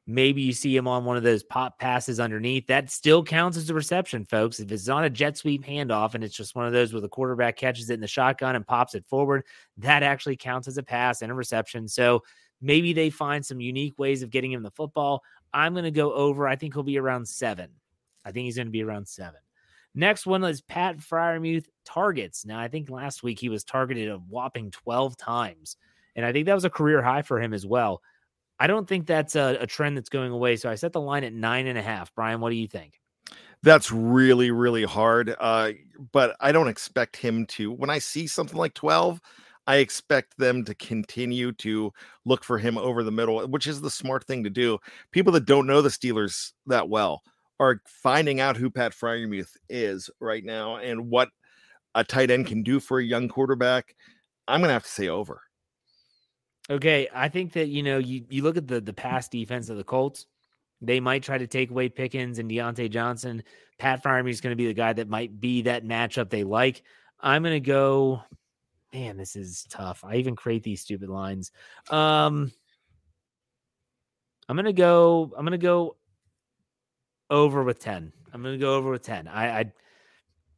[0.08, 2.68] Maybe you see him on one of those pop passes underneath.
[2.68, 4.60] That still counts as a reception, folks.
[4.60, 7.10] If it's not a jet sweep handoff and it's just one of those where the
[7.10, 9.46] quarterback catches it in the shotgun and pops it forward,
[9.78, 11.88] that actually counts as a pass and a reception.
[11.88, 12.22] So
[12.62, 15.24] maybe they find some unique ways of getting him the football.
[15.54, 16.48] I'm going to go over.
[16.48, 17.70] I think he'll be around seven.
[18.26, 19.40] I think he's going to be around seven.
[19.94, 22.46] Next one is Pat Freiermuth targets.
[22.46, 25.78] Now, I think last week he was targeted a whopping 12 times.
[26.16, 28.02] And I think that was a career high for him as well.
[28.60, 30.58] I don't think that's a, a trend that's going away.
[30.58, 32.14] So I set the line at nine and a half.
[32.14, 33.00] Brian, what do you think?
[33.64, 35.34] That's really, really hard.
[35.40, 35.72] Uh,
[36.12, 37.72] but I don't expect him to.
[37.72, 39.20] When I see something like 12,
[39.68, 41.92] I expect them to continue to
[42.26, 44.78] look for him over the middle, eh, which is the smart thing to do.
[45.12, 47.24] People that don't know the Steelers that well
[47.60, 51.30] are finding out who Pat Freiermuth is right now and what
[51.96, 53.96] a tight end can do for a young quarterback.
[54.48, 55.42] I'm going to have to say over.
[56.70, 59.78] Okay, I think that you know you you look at the the pass defense of
[59.78, 60.26] the Colts.
[60.82, 63.44] They might try to take away Pickens and Diontae Johnson.
[63.78, 66.84] Pat Freiermuth is going to be the guy that might be that matchup they like.
[67.20, 68.24] I'm going to go.
[68.96, 70.06] Man, this is tough.
[70.06, 71.52] I even create these stupid lines.
[71.90, 72.50] Um,
[74.48, 75.34] I'm going to go.
[75.38, 75.98] I'm to go
[77.30, 78.14] over with 10.
[78.34, 79.28] I'm going to go over with 10.
[79.28, 79.74] I, I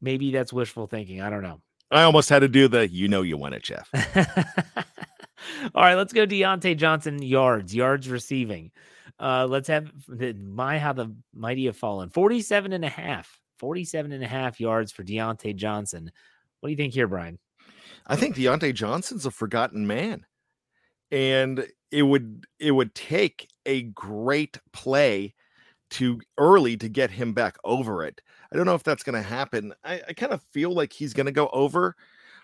[0.01, 1.19] maybe that's wishful thinking.
[1.19, 1.61] I don't know.
[1.89, 3.89] I almost had to do the you know you won it, Jeff.
[5.73, 8.69] All right, let's go Diontae Johnson yards, yards receiving.
[9.19, 14.11] Uh, let's have the, my how the mighty have fallen 47 and a half, 47
[14.11, 16.11] and a half yards for Diontae Johnson.
[16.59, 17.39] What do you think here, Brian?
[18.07, 20.25] I think Diontae Johnson's a forgotten man.
[21.11, 25.33] And it would it would take a great play
[25.89, 28.21] to early to get him back over it.
[28.51, 29.73] I don't know if that's going to happen.
[29.83, 31.95] I, I kind of feel like he's going to go over,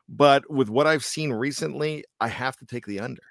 [0.07, 3.23] but with what I've seen recently, I have to take the under.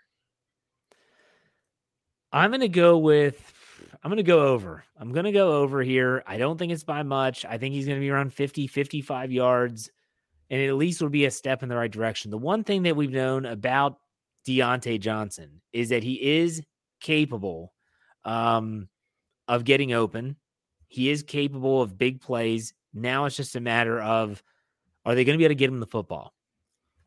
[2.31, 3.55] I'm going to go with
[4.03, 4.85] I'm going to go over.
[4.99, 6.23] I'm going to go over here.
[6.27, 7.45] I don't think it's by much.
[7.45, 9.91] I think he's going to be around 50, 55 yards,
[10.53, 12.31] and it at least would be a step in the right direction.
[12.31, 13.97] The one thing that we've known about
[14.47, 16.63] Diontae Johnson is that he is
[17.01, 17.73] capable
[18.27, 18.89] um,
[19.49, 20.37] of getting open.
[20.89, 22.75] He is capable of big plays.
[22.93, 24.43] Now it's just a matter of
[25.07, 26.35] are they going to be able to get him the football?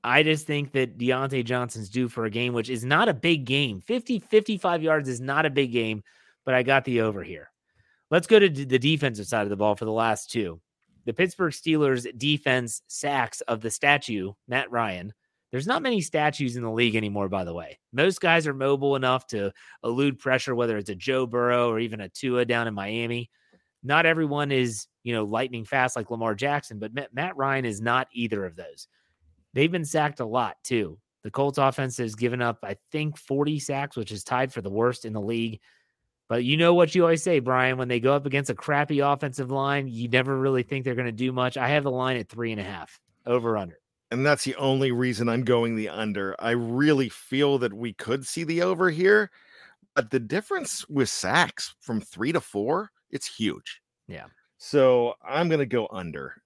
[0.03, 3.45] I just think that Diontae Johnson's due for a game, which is not a big
[3.45, 3.79] game.
[3.79, 6.01] 50, 55 yards is not a big game,
[6.45, 7.51] but I got the over here.
[8.09, 10.59] Let's go to the defensive side of the ball for the last two.
[11.05, 15.13] The Pittsburgh Steelers defense sacks of the statue, Matt Ryan,
[15.51, 17.79] there's not many statues in the league anymore, by the way.
[17.93, 22.01] Most guys are mobile enough to elude pressure, whether it's a Joe Burrow or even
[22.01, 23.29] a Tua down in Miami.
[23.83, 28.07] Not everyone is, you know, lightning fast like Lamar Jackson, but Matt Ryan is not
[28.11, 28.87] either of those.
[29.53, 30.99] They've been sacked a lot too.
[31.23, 34.69] The Colts offense has given up, I think, 40 sacks, which is tied for the
[34.69, 35.59] worst in the league.
[36.27, 38.99] But you know what you always say, Brian, when they go up against a crappy
[38.99, 41.55] offensive line, you never really think they're going to do much.
[41.55, 43.77] I have the line at three and a half over under
[44.11, 46.35] and that's the only reason I'm going the under.
[46.39, 49.31] I really feel that we could see the over here,
[49.95, 53.81] but the difference with sacks from three to four, it's huge.
[54.07, 54.25] Yeah.
[54.57, 56.41] So I'm going to go under.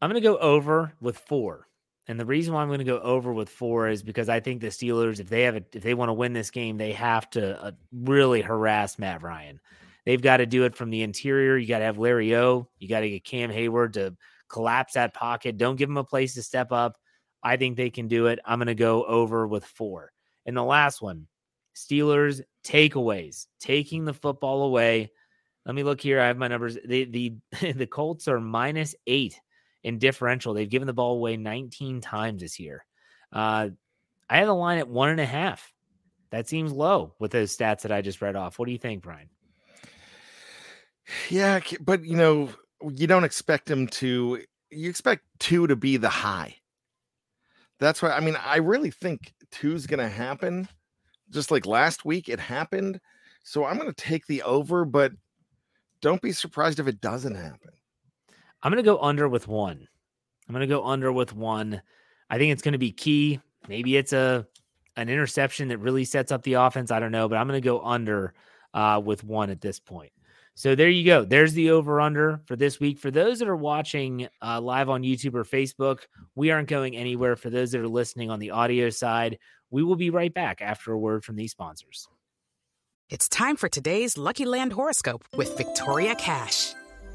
[0.00, 1.68] I'm going to go over with four.
[2.08, 4.60] And the reason why I'm going to go over with four is because I think
[4.60, 7.30] the Steelers, if they have a, if they want to win this game, they have
[7.30, 9.60] to uh, really harass Matt Ryan.
[10.04, 11.56] They've got to do it from the interior.
[11.56, 12.68] You got to have Larry O.
[12.78, 14.16] You got to get Cam Heyward to
[14.48, 15.58] collapse that pocket.
[15.58, 16.98] Don't give him a place to step up.
[17.42, 18.40] I think they can do it.
[18.44, 20.12] I'm going to go over with four.
[20.44, 21.28] And the last one,
[21.76, 25.12] Steelers takeaways, taking the football away.
[25.64, 26.20] Let me look here.
[26.20, 26.76] I have my numbers.
[26.84, 29.40] The the the Colts are minus eight
[29.82, 30.54] in differential.
[30.54, 32.84] They've given the ball away 19 times this year.
[33.32, 33.70] Uh,
[34.28, 35.72] I have the line at one and a half.
[36.30, 38.58] That seems low with those stats that I just read off.
[38.58, 39.28] What do you think, Brian?
[41.28, 42.48] Yeah, but you know,
[42.94, 44.40] you don't expect him to.
[44.70, 46.56] You expect two to be the high.
[47.78, 50.68] That's why I mean, I really think two's going to happen.
[51.30, 53.00] Just like last week, it happened.
[53.44, 55.12] So I'm going to take the over, but
[56.00, 57.70] don't be surprised if it doesn't happen.
[58.62, 59.88] I'm going to go under with one.
[60.48, 61.82] I'm going to go under with one.
[62.30, 63.40] I think it's going to be key.
[63.68, 64.46] Maybe it's a
[64.96, 66.90] an interception that really sets up the offense.
[66.90, 68.34] I don't know, but I'm going to go under
[68.74, 70.12] uh, with one at this point.
[70.54, 71.24] So there you go.
[71.24, 72.98] There's the over under for this week.
[72.98, 76.00] For those that are watching uh, live on YouTube or Facebook,
[76.34, 77.36] we aren't going anywhere.
[77.36, 79.38] For those that are listening on the audio side,
[79.70, 82.06] we will be right back after a word from these sponsors.
[83.08, 86.74] It's time for today's Lucky Land horoscope with Victoria Cash.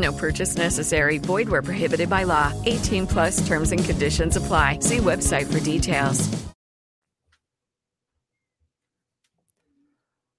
[0.00, 1.18] No purchase necessary.
[1.18, 2.52] Void where prohibited by law.
[2.66, 4.78] 18 plus terms and conditions apply.
[4.80, 6.28] See website for details.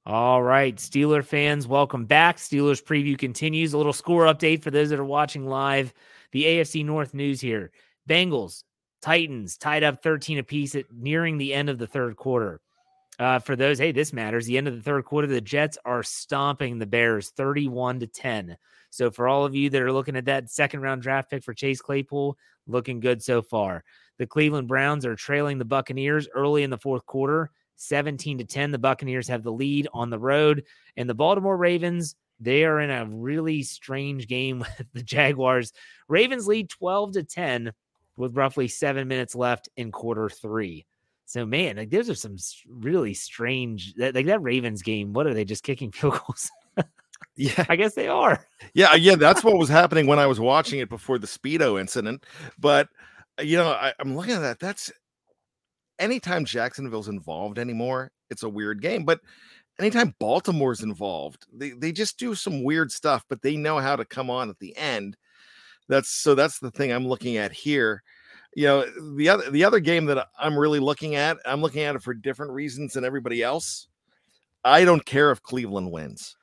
[0.04, 2.38] All right, Steeler fans, welcome back.
[2.38, 3.74] Steelers preview continues.
[3.74, 5.94] A little score update for those that are watching live.
[6.32, 7.72] The AFC North news here.
[8.10, 8.64] Bengals,
[9.02, 12.60] Titans tied up 13 apiece at nearing the end of the third quarter.
[13.20, 14.48] Uh, for those, hey, this matters.
[14.48, 18.58] The end of the third quarter, the Jets are stomping the Bears 31 to 10.
[18.92, 21.54] So for all of you that are looking at that second round draft pick for
[21.54, 23.84] Chase Claypool, looking good so far.
[24.20, 28.72] The Cleveland Browns are trailing the Buccaneers early in the fourth quarter, 17 to 10.
[28.72, 32.92] The Buccaneers have the lead on the road, and the Baltimore Ravens, they are in
[32.92, 35.74] a really strange game with the Jaguars.
[36.08, 37.72] Ravens lead 12 to 10
[38.18, 40.86] with roughly 7 minutes left in quarter 3.
[41.26, 42.36] So man, like those are some
[42.68, 45.14] really strange like that Ravens game.
[45.14, 46.52] What are they just kicking field goals?
[47.38, 48.46] Yeah, I guess they are.
[48.74, 52.26] Yeah, yeah, that's what was happening when I was watching it before the Speedo incident.
[52.60, 52.90] But
[53.40, 54.60] uh, you know, I, I'm looking at that.
[54.60, 54.92] That's
[55.98, 59.06] anytime Jacksonville's involved anymore, it's a weird game.
[59.06, 59.22] But
[59.80, 64.06] anytime Baltimore's involved, they, they just do some weird stuff, but they know how to
[64.06, 65.16] come on at the end.
[65.88, 68.04] That's so that's the thing I'm looking at here.
[68.56, 71.96] You know, the other the other game that I'm really looking at, I'm looking at
[71.96, 73.88] it for different reasons than everybody else.
[74.64, 76.36] I don't care if Cleveland wins.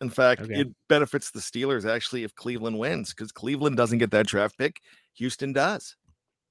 [0.00, 0.60] In fact, Okay.
[0.60, 4.80] it benefits the Steelers actually if Cleveland wins because Cleveland doesn't get that draft pick.
[5.14, 5.96] Houston does.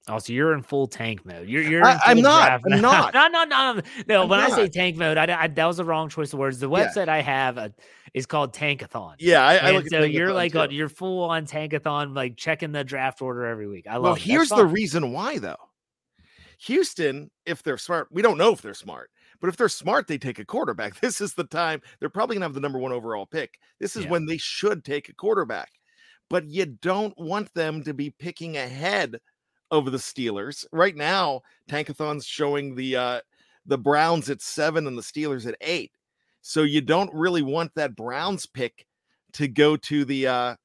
[0.08, 1.48] Oh, so you're in full tank mode.
[1.50, 1.84] You're you're.
[1.84, 2.52] I, I'm, not.
[2.52, 3.14] I'm not.
[3.16, 4.22] no, no, no, no.
[4.24, 6.60] I'm when I say tank mode, I, I- that was the wrong choice of words.
[6.60, 6.88] The Yeah.
[6.88, 7.70] website I have uh,
[8.14, 9.16] is called Tankathon.
[9.20, 12.38] Yeah, I, I and look at so you're like on, you're full on Tankathon, like
[12.38, 13.88] checking the draft order every week.
[13.90, 14.04] I love.
[14.04, 14.22] well, it.
[14.22, 15.56] Here's the reason why though.
[16.60, 19.10] Houston, if they're smart, we don't know if they're smart,
[19.42, 20.96] but if they're smart, they take a quarterback.
[21.02, 23.60] This is the time they're probably gonna have the number one overall pick.
[23.80, 24.12] This is Yeah.
[24.12, 25.72] when they should take a quarterback,
[26.30, 29.20] but you don't want them to be picking ahead
[29.72, 31.42] of the Steelers right now.
[31.70, 33.22] Tankathon's showing the uh
[33.66, 35.92] the Browns at seven and the Steelers at eight,
[36.42, 38.86] so you don't really want that Browns pick
[39.34, 40.56] to go to the uh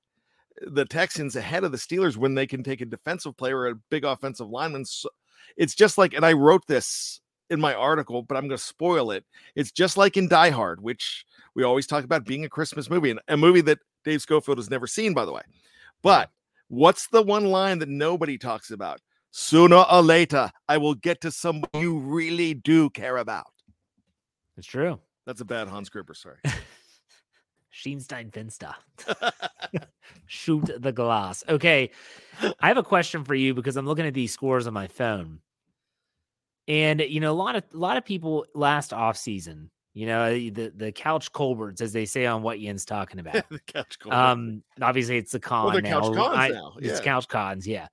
[0.63, 3.75] the Texans ahead of the Steelers when they can take a defensive player or a
[3.91, 4.85] big offensive lineman.
[4.85, 5.09] So
[5.57, 9.11] it's just like, and I wrote this in my article, but I'm going to spoil
[9.11, 9.25] it.
[9.55, 11.25] It's just like in Die Hard, which
[11.55, 14.71] we always talk about being a Christmas movie and a movie that Dave Schofield has
[14.71, 15.43] never seen, by the way.
[16.03, 16.31] But
[16.69, 19.01] what's the one line that nobody talks about?
[19.33, 23.47] Sooner or later, I will get to someone you really do care about.
[24.57, 24.99] It's true.
[25.27, 26.39] That's a bad Hans Gruber, sorry.
[27.73, 28.75] Sheenstein Finsta.
[30.27, 31.45] Shoot the glass.
[31.49, 31.91] Okay.
[32.61, 35.41] I have a question for you because I'm looking at these scores on my phone.
[36.69, 40.33] And you know, a lot of a lot of people last off season You know,
[40.33, 43.49] the the couch Colberts, as they say on what Yin's talking about.
[43.51, 43.97] the couch.
[44.09, 46.01] Um, obviously it's the con Well, now.
[46.01, 47.05] couch cons I- now, It's yeah.
[47.05, 47.89] couch cons, yeah.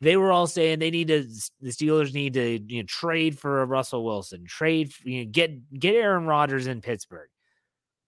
[0.00, 1.22] They were all saying they need to.
[1.60, 5.78] The Steelers need to you know, trade for a Russell Wilson, trade, you know, get
[5.78, 7.28] get Aaron Rodgers in Pittsburgh.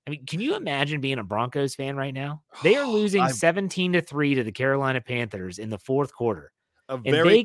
[0.06, 2.42] I mean, can you imagine being a Broncos fan right now?
[2.64, 6.50] They are losing I've- seventeen to three to the Carolina Panthers in the fourth quarter,
[6.88, 7.44] a and very they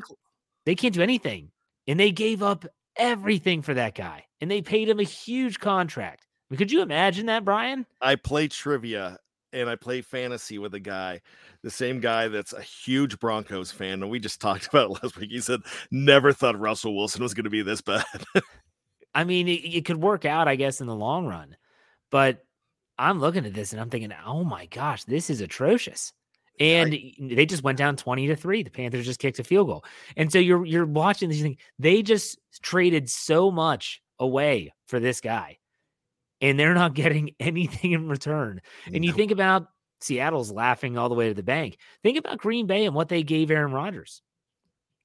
[0.66, 1.52] they can't do anything,
[1.90, 2.64] and they gave up
[2.94, 6.24] everything for that guy, and they paid him a huge contract.
[6.24, 7.84] I mean, could you imagine that, Brian?
[8.00, 9.18] I play trivia
[9.52, 11.20] and I play fantasy with a guy,
[11.64, 14.04] the same guy that's a huge Broncos fan.
[14.04, 15.32] And we just talked about it last week.
[15.32, 18.04] He said, never thought Russell Wilson was going to be this bad.
[19.12, 21.56] I mean, it, it could work out, I guess, in the long run.
[22.12, 22.44] But
[22.98, 26.12] I'm looking at this and I'm thinking, oh my gosh, this is atrocious.
[26.60, 28.62] And they just went down 20 to 3.
[28.62, 29.84] The Panthers just kicked a field goal.
[30.16, 31.56] And so you're you're watching these things.
[31.78, 35.58] They just traded so much away for this guy.
[36.42, 38.60] And they're not getting anything in return.
[38.92, 39.68] And you think about
[40.02, 41.78] Seattle's laughing all the way to the bank.
[42.02, 44.20] Think about Green Bay and what they gave Aaron Rodgers.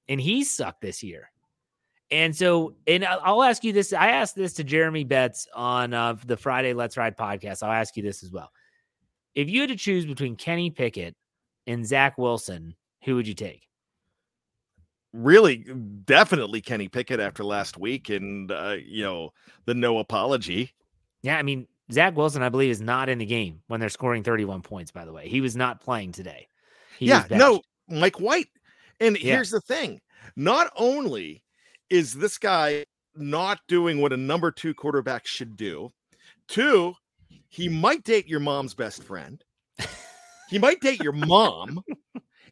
[0.10, 1.32] And he sucked this year.
[2.12, 3.92] And so, and I'll ask you this.
[3.92, 7.64] I asked this to Jeremy Betts on uh, the Friday Let's Ride podcast.
[7.64, 8.52] I'll ask you this as well.
[9.34, 11.16] If you had to choose between Kenny Pickett
[11.68, 13.68] and Zach Wilson, who would you take?
[15.14, 15.58] really,
[16.04, 19.32] definitely Kenny Pickett after last week and, uh, you know,
[19.66, 20.74] the no apology.
[21.22, 24.24] Yeah, I mean, Zach Wilson, I believe, is not in the game when they're scoring
[24.24, 25.28] 31 points, by the way.
[25.30, 26.48] He was not playing today.
[27.00, 27.62] He yeah, no.
[27.88, 28.50] Mike White.
[29.00, 29.36] And Yeah.
[29.36, 30.02] here's the thing
[30.36, 31.44] not only
[31.90, 32.86] is this guy
[33.16, 35.94] not doing what a number two quarterback should do,
[36.48, 36.94] two,
[37.48, 39.44] he might date your mom's best friend,
[40.50, 41.84] he might date your mom,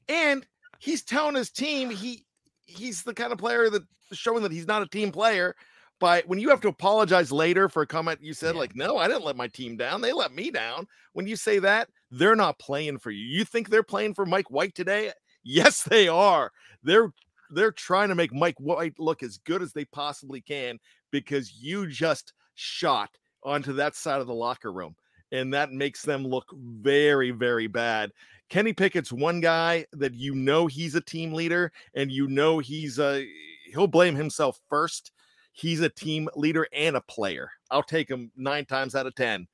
[0.10, 0.46] and
[0.80, 2.26] he's telling his team he
[2.66, 5.56] he's the kind of player that showing that he's not a team player.
[6.00, 8.60] By when you have to apologize later for a comment you said, Yeah.
[8.60, 10.02] like, no, I didn't let my team down.
[10.02, 10.88] They let me down.
[11.14, 13.24] When you say that, they're not playing for you.
[13.24, 15.12] You think they're playing for Mike White today?
[15.46, 16.52] Yes, they are.
[16.84, 17.12] They're
[17.52, 20.80] they're trying to make Mike White look as good as they possibly can
[21.12, 23.10] because you just shot
[23.44, 24.96] onto that side of the locker room.
[25.34, 28.12] And that makes them look very, very bad.
[28.50, 33.00] Kenny Pickett's one guy that you know he's a team leader and you know he's
[33.00, 33.28] a
[33.72, 35.12] he'll blame himself first.
[35.52, 37.50] He's a team leader and a player.
[37.72, 39.48] I'll take him nine times out of 10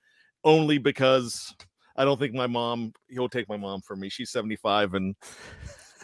[0.43, 1.53] only because
[1.95, 4.09] I don't think my mom, he'll take my mom for me.
[4.09, 5.15] She's 75 and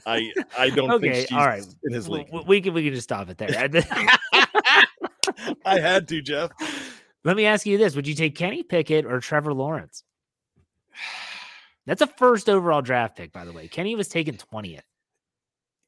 [0.05, 1.65] I I don't Okay, think she's all right.
[1.83, 2.27] in his league.
[2.47, 3.49] We can we can just stop it there.
[5.65, 6.51] I had to, Jeff.
[7.25, 10.03] Let me ask you this: Would you take Kenny Pickett or Trevor Lawrence?
[11.87, 13.67] That's a first overall draft pick, by the way.
[13.67, 14.85] Kenny was taken twentieth.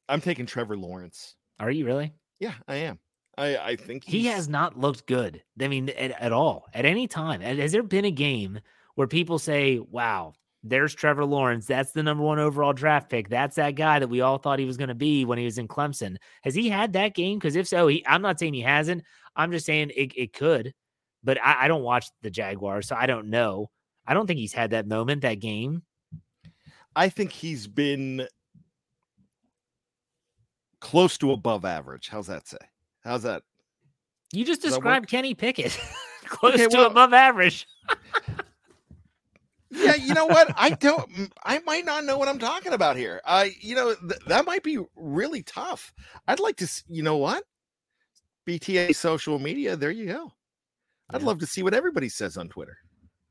[0.08, 1.36] I'm taking Trevor Lawrence.
[1.60, 2.12] Are you really?
[2.40, 2.98] Yeah, I am.
[3.36, 5.42] I I think He has not looked good.
[5.60, 7.40] I mean, at, at all, at any time.
[7.40, 8.60] Has there been a game
[8.96, 10.34] where people say, "Wow,
[10.64, 11.66] there's Trevor Lawrence.
[11.66, 13.28] That's the number one overall draft pick.
[13.28, 15.58] That's that guy that we all thought he was going to be when he was
[15.58, 17.38] in Clemson." Has he had that game?
[17.38, 19.04] Because if so, he, I'm not saying he hasn't.
[19.36, 20.74] I'm just saying it, it could.
[21.28, 23.68] But I, I don't watch the Jaguars, so I don't know.
[24.06, 25.82] I don't think he's had that moment, that game.
[26.96, 28.26] I think he's been
[30.80, 32.08] close to above average.
[32.08, 32.56] How's that say?
[33.04, 33.42] How's that?
[34.32, 35.10] You just Does described?
[35.10, 35.78] Kenny Pickett
[36.24, 37.66] close Okay, to well- above average.
[39.70, 40.50] Yeah, you know what?
[40.56, 41.30] I don't.
[41.44, 43.20] I might not know what I'm talking about here.
[43.26, 45.92] I, you know, th- that might be really tough.
[46.26, 46.82] I'd like to.
[46.88, 47.44] You know what?
[48.48, 49.76] BTA social media.
[49.76, 50.32] There you go.
[51.10, 51.26] I'd Yeah.
[51.26, 52.78] love to see what everybody says on Twitter.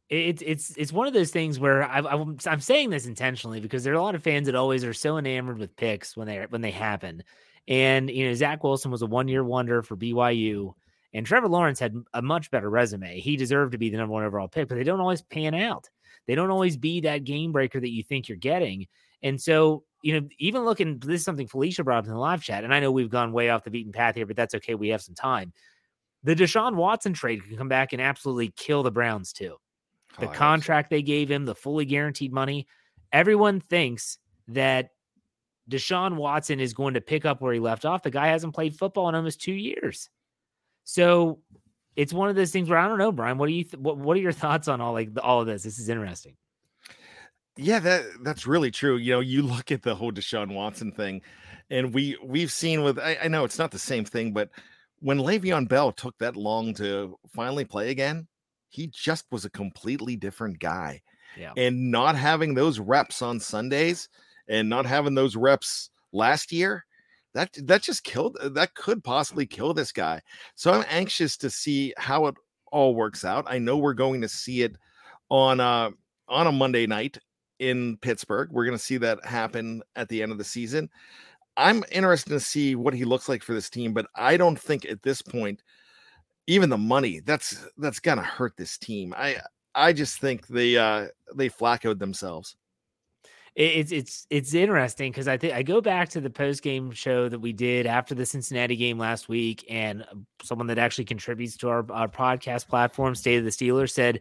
[0.10, 3.84] it's it's it's one of those things where I, I'm I'm saying this intentionally because
[3.84, 6.46] there are a lot of fans that always are so enamored with picks when they
[6.50, 7.24] when they happen,
[7.68, 10.74] and you know Zach Wilson was a one year wonder for BYU,
[11.14, 13.20] and Trevor Lawrence had a much better resume.
[13.20, 15.90] He deserved to be the number one overall pick, but they don't always pan out.
[16.26, 18.88] They don't always be that game breaker that you think you're getting,
[19.24, 22.42] and so you know even looking this is something Felicia brought up in the live
[22.42, 24.76] chat, and I know we've gone way off the beaten path here, but that's okay.
[24.76, 25.52] We have some time.
[26.28, 29.56] The Deshaun Watson trade can come back and absolutely kill the Browns too
[30.18, 30.34] Oh, the so.
[30.34, 32.68] contract they gave him, the fully guaranteed money.
[33.14, 34.18] Everyone thinks
[34.50, 34.90] that
[35.72, 38.04] Deshaun Watson is going to pick up where he left off.
[38.04, 40.10] The guy hasn't played football in almost two years.
[40.84, 41.40] So
[41.96, 43.38] it's one of those things where I don't know, Brian.
[43.38, 45.48] What do you th- what, what are your thoughts on all like the, all of
[45.48, 45.64] this?
[45.64, 46.36] This is interesting.
[47.56, 48.98] Yeah, that that's really true.
[48.98, 51.22] You know, you look at the whole Deshaun Watson thing,
[51.70, 54.50] and we we've seen with I, I know it's not the same thing, but
[55.00, 58.28] when Le'Veon Bell took that long to finally play again,
[58.70, 61.02] he just was a completely different guy.
[61.38, 61.54] Yeah.
[61.56, 64.10] And not having those reps on Sundays
[64.48, 66.86] and not having those reps last year,
[67.34, 70.22] that that just killed that could possibly kill this guy.
[70.56, 72.36] So I'm anxious to see how it
[72.72, 73.46] all works out.
[73.48, 74.76] I know we're going to see it
[75.30, 75.92] on uh
[76.28, 77.18] on a Monday night
[77.60, 78.50] in Pittsburgh.
[78.52, 80.90] We're going to see that happen at the end of the season.
[81.58, 84.86] I'm interested to see what he looks like for this team, but I don't think
[84.86, 85.64] at this point,
[86.46, 89.14] even the money that's that's gonna hurt this team.
[89.18, 89.38] I
[89.74, 92.56] I just think they uh they flaccoed themselves.
[93.56, 97.28] It's it's it's interesting because I think I go back to the post game show
[97.28, 101.58] that we did after the Cincinnati game last week, and uh, someone that actually contributes
[101.58, 104.20] to our, our podcast platform, State of the Steelers, said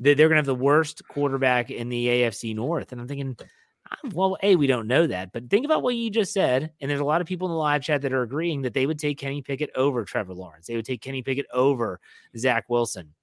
[0.00, 3.36] that they're to have the worst quarterback in the AFC North, and I'm thinking
[4.12, 6.72] well, A, we don't know that, but think about what you just said.
[6.80, 8.86] And there's a lot of people in the live chat that are agreeing that they
[8.86, 10.66] would take Kenny Pickett over Trevor Lawrence.
[10.66, 12.00] They would take Kenny Pickett over
[12.36, 13.14] Zach Wilson.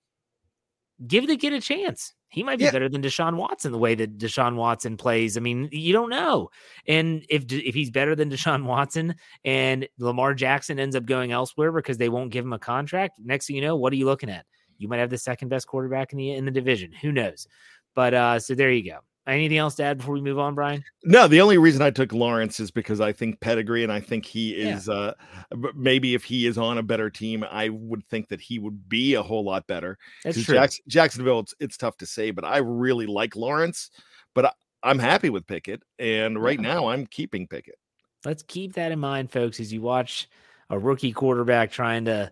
[1.08, 2.14] Give the kid a chance.
[2.30, 2.72] He might be yeah.
[2.72, 5.36] better than Deshaun Watson the way that Deshaun Watson plays.
[5.36, 6.50] I mean, you don't know.
[6.88, 11.72] And if if he's better than Deshaun Watson and Lamar Jackson ends up going elsewhere
[11.72, 14.30] because they won't give him a contract, next thing you know, what are you looking
[14.30, 14.46] at?
[14.78, 16.92] You might have the second best quarterback in the in the division.
[17.02, 17.48] Who knows?
[17.96, 19.00] But uh, so there you go.
[19.30, 20.84] Anything else to add before we move on, Brian?
[21.04, 24.26] No, the only reason I took Lawrence is because I think pedigree, and I think
[24.26, 24.88] he is.
[24.88, 24.94] Yeah.
[24.94, 25.14] Uh,
[25.76, 29.14] maybe if he is on a better team, I would think that he would be
[29.14, 29.98] a whole lot better.
[30.24, 30.56] That's true.
[30.56, 33.92] Jackson, Jacksonville, it's, it's tough to say, but I really like Lawrence.
[34.36, 34.54] But
[34.84, 36.74] I, am happy with Pickett, and right yeah.
[36.74, 37.78] now I'm keeping Pickett.
[38.26, 40.28] Let's keep that in mind, folks, as you watch
[40.70, 42.32] a rookie quarterback trying to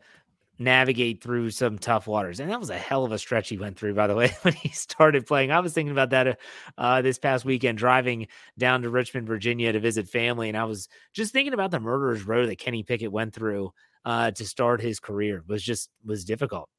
[0.60, 2.40] navigate through some tough waters.
[2.40, 4.54] And that was a hell of a stretch he went through, by the way, when
[4.54, 5.52] he started playing.
[5.52, 6.34] I was thinking about that uh,
[6.78, 8.28] uh, this past weekend, driving
[8.58, 10.50] down to Richmond, Virginia to visit family.
[10.50, 13.72] And I was just thinking about the murderer's row that Kenny Pickett went through
[14.06, 16.70] uh, to start his career was just was difficult.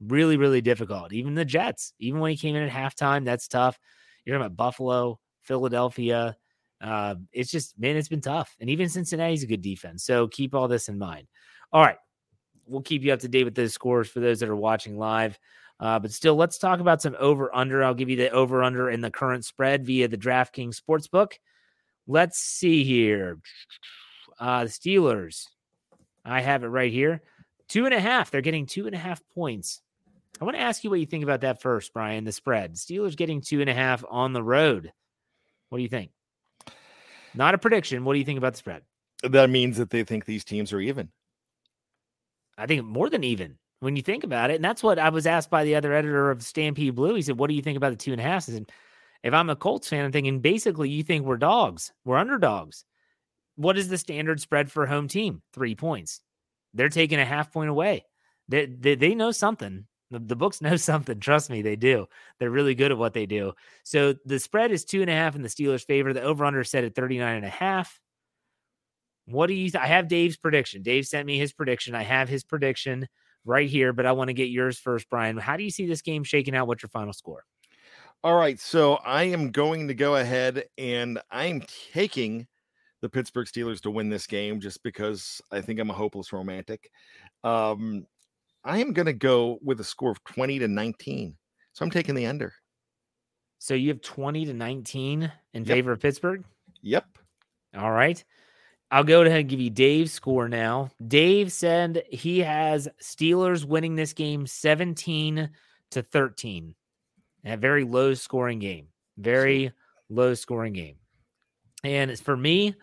[0.00, 1.12] Really, really difficult.
[1.12, 3.78] Even the Jets, even when he came in at halftime, that's tough.
[4.24, 6.36] You're talking about Buffalo, Philadelphia.
[6.80, 8.54] Uh, it's just, man, it's been tough.
[8.60, 10.04] And even Cincinnati's a good defense.
[10.04, 11.26] So keep all this in mind.
[11.72, 11.96] All right
[12.68, 15.38] we'll keep you up to date with those scores for those that are watching live.
[15.80, 17.84] Uh, but still, let's talk about some over under.
[17.84, 21.34] I'll give you the over under in the current spread via the DraftKings Sportsbook.
[22.06, 23.38] Let's see here.
[24.40, 25.48] Uh, the Steelers,
[26.24, 27.22] I have it right here.
[27.68, 28.30] Two and a half.
[28.30, 29.82] They're getting two and a half points.
[30.40, 32.22] I want to ask you what you think about that first, Brian.
[32.22, 32.74] The spread.
[32.74, 34.92] Steelers getting two and a half on the road.
[35.70, 36.12] What do you think?
[37.34, 38.04] Not a prediction.
[38.04, 38.82] What do you think about the spread?
[39.24, 41.08] That means that they think these teams are even.
[42.58, 44.56] I think more than even when you think about it.
[44.56, 47.14] And that's what I was asked by the other editor of Stampede Blue.
[47.14, 48.48] He said, What do you think about the two and a half?
[48.48, 48.70] I said,
[49.22, 52.84] If I'm a Colts fan, I'm thinking basically you think we're dogs, we're underdogs.
[53.56, 55.42] What is the standard spread for home team?
[55.52, 56.20] Three points.
[56.74, 58.04] They're taking a half point away.
[58.48, 59.86] They, they, they know something.
[60.10, 61.18] The, the books know something.
[61.20, 62.06] Trust me, they do.
[62.38, 63.54] They're really good at what they do.
[63.84, 66.12] So the spread is two and a half in the Steelers' favor.
[66.12, 68.00] The over under set at 39 and a half.
[69.30, 69.70] What do you?
[69.70, 70.82] Th- I have Dave's prediction.
[70.82, 71.94] Dave sent me his prediction.
[71.94, 73.06] I have his prediction
[73.44, 75.36] right here, but I want to get yours first, Brian.
[75.36, 76.66] How do you see this game shaking out?
[76.66, 77.44] What's your final score?
[78.24, 81.62] All right, so I am going to go ahead and I am
[81.92, 82.48] taking
[83.00, 86.90] the Pittsburgh Steelers to win this game just because I think I'm a hopeless romantic.
[87.44, 88.06] Um,
[88.64, 91.36] I am going to go with a score of 20 to 19.
[91.74, 92.52] So I'm taking the under.
[93.60, 95.66] So you have 20 to 19 in yep.
[95.66, 96.44] favor of Pittsburgh?
[96.82, 97.06] Yep.
[97.76, 98.24] All right.
[98.90, 100.90] I'll go ahead and give you Dave's score now.
[101.06, 105.50] Dave said he has Steelers winning this game 17
[105.90, 106.74] to 13.
[107.44, 108.88] A very low scoring game.
[109.18, 109.72] Very
[110.08, 110.96] low scoring game.
[111.84, 112.74] And for me,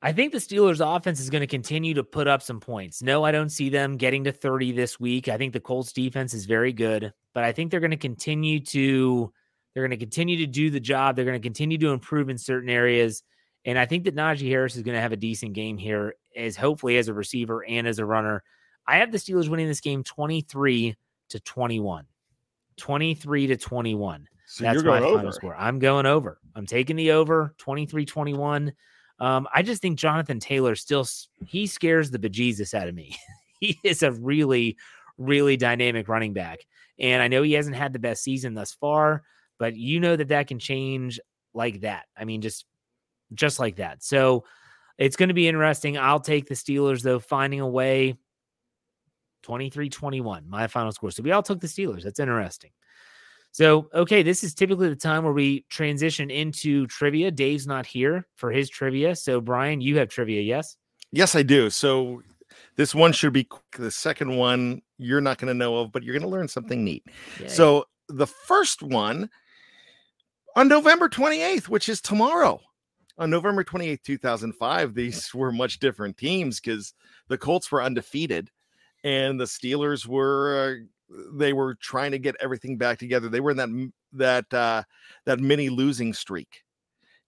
[0.00, 3.02] I think the Steelers offense is going to continue to put up some points.
[3.02, 5.28] No, I don't see them getting to 30 this week.
[5.28, 8.60] I think the Colts defense is very good, but I think they're going to continue
[8.66, 9.32] to
[9.74, 11.16] they're going to continue to do the job.
[11.16, 13.22] They're going to continue to improve in certain areas
[13.68, 16.56] and I think that Najee Harris is going to have a decent game here, as
[16.56, 18.42] hopefully as a receiver and as a runner.
[18.86, 20.96] I have the Steelers winning this game 23
[21.28, 22.06] to 21.
[22.78, 24.26] 23 to 21.
[24.46, 25.18] So That's my over.
[25.18, 25.54] final score.
[25.54, 26.38] I'm going over.
[26.54, 28.72] I'm taking the over 23 21.
[29.20, 31.06] Um, I just think Jonathan Taylor still
[31.44, 33.18] he scares the bejesus out of me.
[33.60, 34.78] he is a really,
[35.18, 36.60] really dynamic running back.
[36.98, 39.24] And I know he hasn't had the best season thus far,
[39.58, 41.20] but you know that that can change
[41.52, 42.06] like that.
[42.16, 42.64] I mean, just
[43.34, 44.02] just like that.
[44.02, 44.44] So
[44.98, 45.96] it's going to be interesting.
[45.96, 48.16] I'll take the Steelers, though, finding a way
[49.42, 51.10] 23 21, my final score.
[51.10, 52.02] So we all took the Steelers.
[52.02, 52.70] That's interesting.
[53.52, 57.30] So, okay, this is typically the time where we transition into trivia.
[57.30, 59.16] Dave's not here for his trivia.
[59.16, 60.76] So, Brian, you have trivia, yes?
[61.12, 61.70] Yes, I do.
[61.70, 62.22] So,
[62.76, 63.64] this one should be quick.
[63.78, 66.84] The second one you're not going to know of, but you're going to learn something
[66.84, 67.04] neat.
[67.40, 67.48] Yay.
[67.48, 69.30] So, the first one
[70.54, 72.60] on November 28th, which is tomorrow,
[73.18, 76.94] on November 28th, 2005, these were much different teams because
[77.28, 78.50] the Colts were undefeated
[79.04, 83.28] and the Steelers were uh, they were trying to get everything back together.
[83.28, 84.82] They were in that that uh,
[85.24, 86.62] that mini losing streak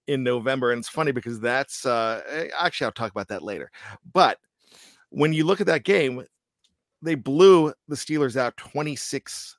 [0.07, 3.71] in November, and it's funny because that's uh, eh, actually I'll talk about that later.
[4.13, 4.39] But
[5.11, 6.25] when you look at that game,
[7.03, 9.57] they blew the Steelers out twenty six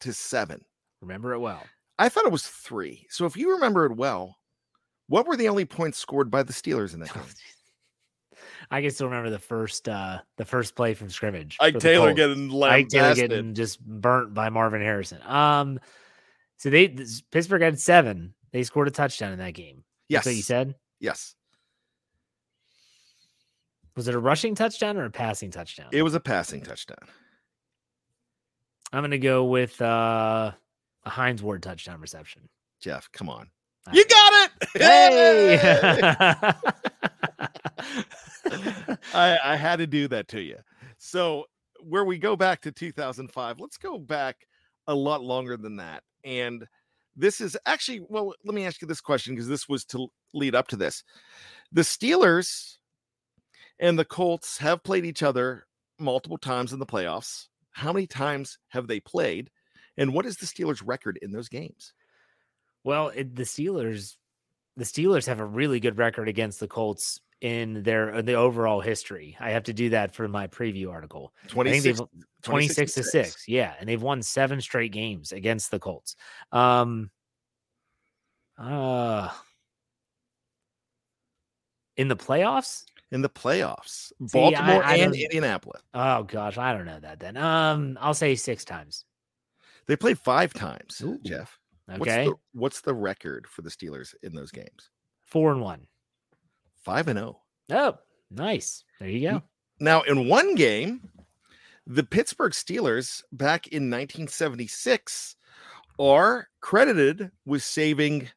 [0.00, 0.64] to seven.
[1.00, 1.62] Remember it well.
[1.98, 3.06] I thought it was three.
[3.10, 4.36] So if you remember it well,
[5.10, 7.22] what were the only points scored by the Steelers in that game?
[8.70, 11.56] I can still remember the first uh the first play from scrimmage.
[11.60, 12.16] Ike Taylor Colts.
[12.16, 15.20] getting Ike Taylor getting just burnt by Marvin Harrison.
[15.26, 15.80] Um
[16.56, 18.34] so they this- Pittsburgh had seven.
[18.52, 19.84] They scored a touchdown in that game.
[20.08, 20.74] That's what you said?
[21.00, 21.34] Yes,
[23.96, 25.88] Was it a rushing touchdown or a passing touchdown?
[25.92, 26.98] it was a passing touchdown.
[28.92, 30.52] I'm gonna go with uh
[31.04, 32.48] a Hines Ward touchdown reception.
[32.80, 33.48] Jeff, come on.
[33.92, 34.50] You got it.
[34.74, 36.38] Hey!
[39.14, 40.56] I, I had to do that to you.
[40.98, 41.46] So,
[41.82, 44.36] where we go back to 2005, let's go back
[44.86, 46.02] a lot longer than that.
[46.24, 46.66] And
[47.16, 50.54] this is actually, well, let me ask you this question because this was to lead
[50.54, 51.02] up to this.
[51.72, 52.76] The Steelers
[53.78, 55.66] and the Colts have played each other
[55.98, 57.46] multiple times in the playoffs.
[57.72, 59.50] How many times have they played?
[59.96, 61.92] And what is the Steelers' record in those games?
[62.84, 64.16] Well, it, the Steelers,
[64.76, 68.80] the Steelers have a really good record against the Colts in their in the overall
[68.80, 69.36] history.
[69.40, 71.32] I have to do that for my preview article.
[71.44, 72.00] I think 26,
[72.42, 73.44] 26 to 6.
[73.48, 76.16] Yeah, and they've won 7 straight games against the Colts.
[76.52, 77.10] Um
[78.58, 79.30] uh
[81.96, 82.84] in the playoffs?
[83.12, 84.12] in the playoffs.
[84.26, 85.82] See, Baltimore I and Indianapolis.
[85.94, 87.36] Oh gosh, I don't know that then.
[87.36, 89.04] Um I'll say 6 times.
[89.86, 91.58] They played five times, Ooh, Jeff.
[91.90, 91.98] Okay.
[91.98, 94.90] What's the, what's the record for the Steelers in those games?
[95.26, 95.86] 4 and 1.
[96.82, 97.40] Five and oh.
[97.70, 97.98] Oh,
[98.30, 98.84] nice.
[98.98, 99.42] There you go.
[99.80, 101.08] Now, in one game,
[101.86, 105.36] the Pittsburgh Steelers back in 1976
[105.98, 108.28] are credited with saving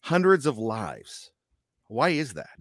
[0.00, 1.30] hundreds of lives.
[1.86, 2.58] Why is that?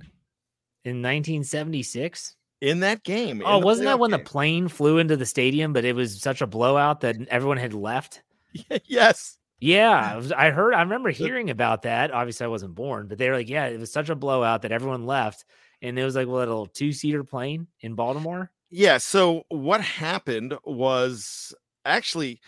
[0.86, 2.36] In 1976?
[2.62, 3.42] In that game.
[3.46, 6.48] Oh, wasn't that when the plane flew into the stadium, but it was such a
[6.48, 8.22] blowout that everyone had left?
[8.86, 9.39] yes.
[9.60, 10.74] Yeah, I heard.
[10.74, 12.12] I remember hearing about that.
[12.12, 14.72] Obviously, I wasn't born, but they were like, "Yeah, it was such a blowout that
[14.72, 15.46] everyone left."
[15.82, 18.98] And it was like, "What a little two-seater plane in Baltimore?" Yeah.
[18.98, 21.54] So what happened was
[21.86, 22.40] actually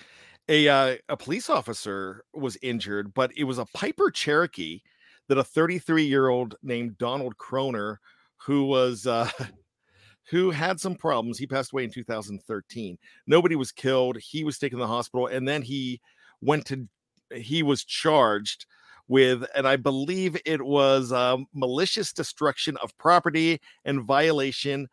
[0.50, 4.82] a uh, a police officer was injured, but it was a Piper Cherokee
[5.28, 8.00] that a 33 year old named Donald Kroner,
[8.38, 9.30] who was uh,
[10.30, 11.38] who had some problems.
[11.38, 12.98] He passed away in 2013.
[13.28, 14.18] Nobody was killed.
[14.18, 16.02] He was taken to the hospital, and then he
[16.42, 16.88] went to
[17.34, 18.66] he was charged
[19.08, 24.88] with, and I believe it was um, malicious destruction of property and violation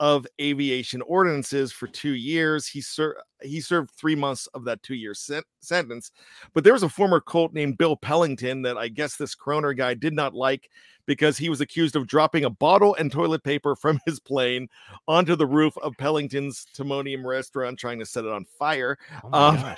[0.00, 2.66] of aviation ordinances for two years.
[2.66, 6.10] He served he served three months of that two year sen- sentence.
[6.54, 9.94] But there was a former Colt named Bill Pellington that I guess this Kroner guy
[9.94, 10.70] did not like
[11.06, 14.68] because he was accused of dropping a bottle and toilet paper from his plane
[15.06, 18.96] onto the roof of Pellington's Timonium restaurant, trying to set it on fire.
[19.24, 19.76] Oh Um!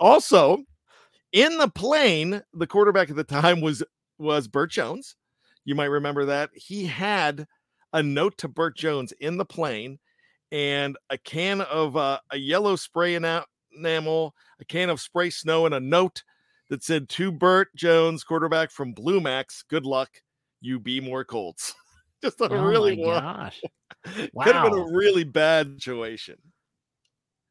[0.00, 0.64] Also,
[1.32, 3.82] in the plane, the quarterback at the time was
[4.18, 5.16] was Bert Jones.
[5.64, 7.46] You might remember that he had
[7.92, 9.98] a note to Bert Jones in the plane
[10.50, 15.66] and a can of uh, a yellow spray ena- enamel, a can of spray snow,
[15.66, 16.22] and a note
[16.68, 20.10] that said to Bert Jones, quarterback from Blue Max, good luck.
[20.60, 21.74] You be more Colts.
[22.22, 23.60] Just a Oh really gosh!
[24.04, 26.36] could have been a really bad situation.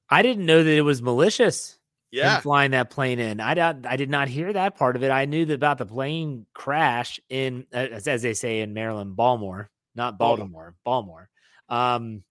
[0.10, 1.78] I didn't know that it was malicious.
[2.12, 2.40] Yeah.
[2.42, 3.40] flying that plane in.
[3.40, 3.86] I don't.
[3.86, 5.12] I did not hear that part of it.
[5.12, 9.70] I knew that about the plane crash in, as, as they say in Maryland, Baltimore,
[9.96, 10.76] not Baltimore.
[10.84, 11.30] Baltimore,
[11.70, 12.00] Baltimore.
[12.00, 12.24] Um,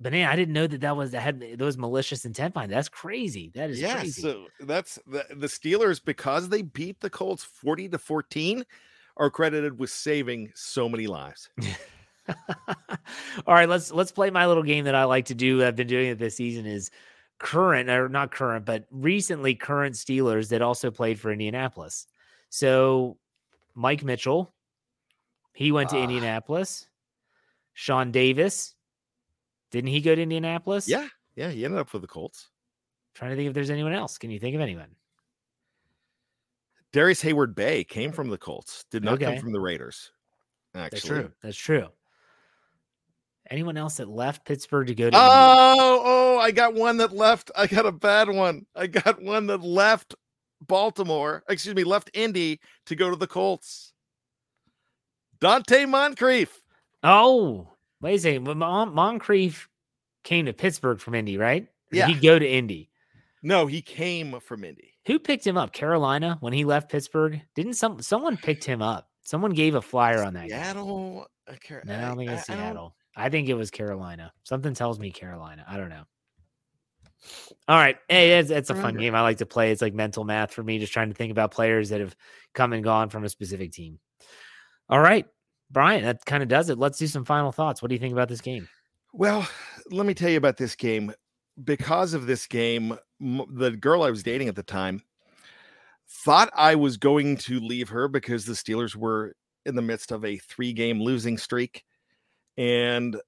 [0.00, 2.72] but man, I didn't know that that was that had those malicious intent behind.
[2.72, 2.74] it.
[2.74, 3.52] That's crazy.
[3.54, 4.22] That is yeah, crazy.
[4.22, 8.64] so that's the, the Steelers because they beat the Colts 40 to 14
[9.18, 11.50] are credited with saving so many lives.
[13.46, 15.62] All right, let's let's play my little game that I like to do.
[15.64, 16.90] I've been doing it this season is
[17.40, 22.06] current or not current, but recently current Steelers that also played for Indianapolis.
[22.50, 23.16] So
[23.74, 24.54] Mike Mitchell,
[25.54, 26.02] he went to Ah.
[26.04, 26.86] Indianapolis.
[27.72, 28.74] Sean Davis,
[29.70, 30.86] didn't he go to Indianapolis?
[30.86, 32.50] Yeah, yeah, he ended up with the Colts.
[33.14, 34.18] Trying to think if there's anyone else.
[34.18, 34.94] Can you think of anyone?
[36.92, 39.24] Darrius Heyward-Bey came from the Colts, did not Okay.
[39.26, 40.12] come from the Raiders.
[40.74, 40.90] Actually.
[40.98, 41.32] That's true.
[41.42, 41.88] That's true.
[43.50, 47.50] Anyone else that left Pittsburgh to go to Oh, oh, I got one that left.
[47.56, 48.64] I got a bad one.
[48.76, 50.14] I got one that left
[50.66, 53.92] Baltimore, excuse me, left Indy to go to the Colts.
[55.40, 56.60] Donte Moncrief.
[57.02, 57.66] Oh,
[58.00, 58.58] wait a second.
[58.58, 59.68] Mon- Moncrief
[60.22, 61.64] came to Pittsburgh from Indy, right?
[61.64, 62.06] Or Yeah.
[62.08, 62.90] He go to Indy?
[63.42, 64.92] No, he came from Indy.
[65.06, 65.72] Who picked him up?
[65.72, 67.40] Carolina when he left Pittsburgh?
[67.54, 69.08] Didn't some someone picked him up?
[69.22, 70.48] Someone gave a flyer on that.
[70.48, 71.26] Seattle.
[71.48, 72.94] uh, Car- No, I don't think it's I- I don't- Seattle.
[73.16, 74.32] I think it was Carolina.
[74.44, 75.64] Something tells me Carolina.
[75.68, 76.04] I don't know.
[77.68, 77.96] All right.
[78.08, 79.14] Hey, it's, it's a fun game.
[79.14, 79.72] I like to play.
[79.72, 82.16] It's like mental math for me, just trying to think about players that have
[82.54, 83.98] come and gone from a specific team.
[84.88, 85.26] All right.
[85.70, 86.78] Brian, that kind of does it.
[86.78, 87.82] Let's do some final thoughts.
[87.82, 88.68] What do you think about this game?
[89.12, 89.46] Well,
[89.90, 91.12] let me tell you about this game.
[91.62, 95.02] Because of this game, m- the girl I was dating at the time
[96.24, 99.34] thought I was going to leave her because the Steelers were
[99.66, 101.84] in the midst of a three game losing streak
[102.56, 103.20] and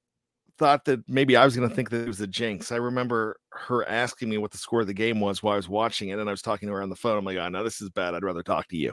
[0.59, 2.71] thought that maybe I was going to think that it was a jinx.
[2.71, 5.69] I remember her asking me what the score of the game was while I was
[5.69, 7.19] watching it, and I was talking to her on the phone.
[7.19, 8.15] I'm like, oh, no, this is bad.
[8.15, 8.93] I'd rather talk to you.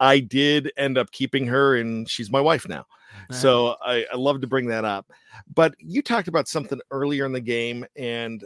[0.00, 2.84] I did end up keeping her, and she's my wife now.
[3.30, 5.06] So I, I love to bring that up.
[5.54, 8.42] But you talked about something earlier in the game, and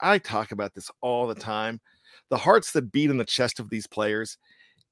[0.00, 1.80] I talk about this all the time.
[2.28, 4.36] The hearts that beat in the chest of these players.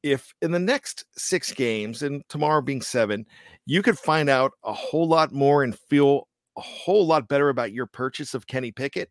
[0.02, 3.26] If in the next six games, and tomorrow being seven,
[3.66, 7.72] you could find out a whole lot more and feel a whole lot better about
[7.72, 9.10] your purchase of Kenny Pickett,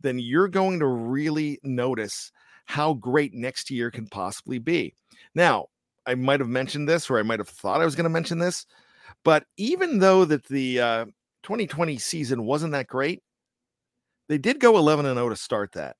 [0.00, 2.30] then you're going to really notice
[2.66, 4.94] how great next year can possibly be.
[5.34, 5.66] Now,
[6.06, 8.38] I might have mentioned this, or I might have thought I was going to mention
[8.38, 8.66] this,
[9.24, 11.04] but even though that the uh,
[11.42, 13.22] 2020 season wasn't that great,
[14.28, 15.96] they did go 11 and 0 to start that.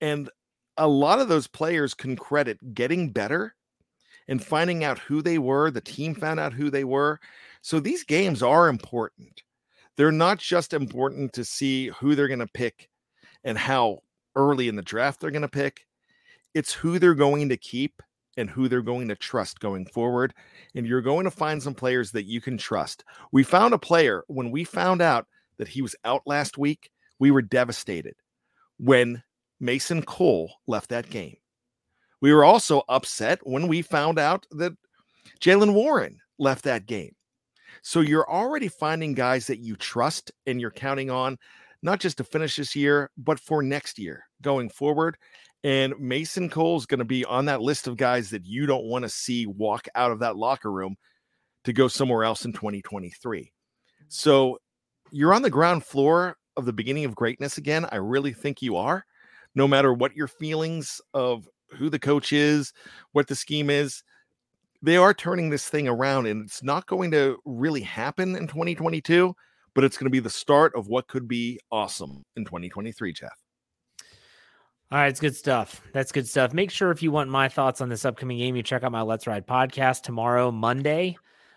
[0.00, 0.30] And
[0.78, 3.54] a lot of those players can credit getting better
[4.28, 5.70] and finding out who they were.
[5.70, 7.20] The team found out who they were.
[7.62, 9.42] So these games are important.
[9.96, 12.88] They're not just important to see who they're going to pick
[13.44, 14.02] and how
[14.34, 15.86] early in the draft they're going to pick.
[16.54, 18.02] It's who they're going to keep
[18.36, 20.34] and who they're going to trust going forward.
[20.74, 23.04] And you're going to find some players that you can trust.
[23.32, 25.26] We found a player when we found out
[25.58, 28.14] that he was out last week, we were devastated
[28.78, 29.22] when
[29.60, 31.36] Mason Cole left that game.
[32.20, 34.72] We were also upset when we found out that
[35.40, 37.14] Jaylen Warren left that game.
[37.82, 41.38] So you're already finding guys that you trust and you're counting on
[41.82, 45.16] not just to finish this year, but for next year going forward.
[45.62, 48.84] And Mason Cole is going to be on that list of guys that you don't
[48.84, 50.96] want to see walk out of that locker room
[51.64, 53.52] to go somewhere else in 2023.
[54.08, 54.58] So
[55.10, 57.86] you're on the ground floor of the beginning of greatness again.
[57.90, 59.04] I really think you are.
[59.56, 62.72] No matter what your feelings of who the coach is,
[63.12, 64.04] what the scheme is,
[64.82, 69.34] they are turning this thing around and it's not going to really happen in 2022,
[69.74, 73.30] but it's going to be the start of what could be awesome in 2023, Jeff.
[74.92, 75.82] All right, it's good stuff.
[75.92, 76.54] That's good stuff.
[76.54, 79.02] Make sure if you want my thoughts on this upcoming game, you check out my
[79.02, 81.16] Let's Ride podcast tomorrow, Monday.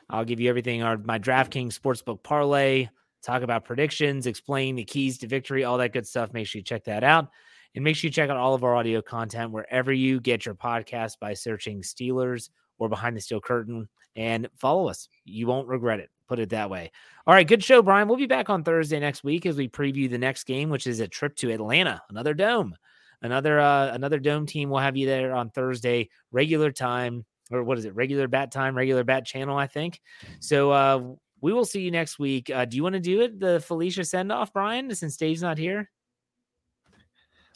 [0.10, 2.88] I'll give you everything our my DraftKings Sportsbook parlay,
[3.22, 6.34] talk about predictions, explain the keys to victory, all that good stuff.
[6.34, 7.30] Make sure you check that out.
[7.76, 10.56] And make sure you check out all of our audio content wherever you get your
[10.56, 15.08] podcast by searching Steelers or Behind the Steel Curtain and follow us.
[15.26, 16.10] You won't regret it.
[16.28, 16.92] Put it that way.
[17.28, 18.08] All right, good show, Brian.
[18.08, 21.00] We'll be back on Thursday next week as we preview the next game, which is
[21.00, 22.76] a trip to Atlanta, another dome
[23.22, 27.78] another uh another dome team will have you there on thursday regular time or what
[27.78, 30.02] is it regular bat time regular bat channel i think
[30.40, 31.02] so uh
[31.42, 34.04] we will see you next week uh do you want to do it the felicia
[34.04, 35.90] send off brian since dave's not here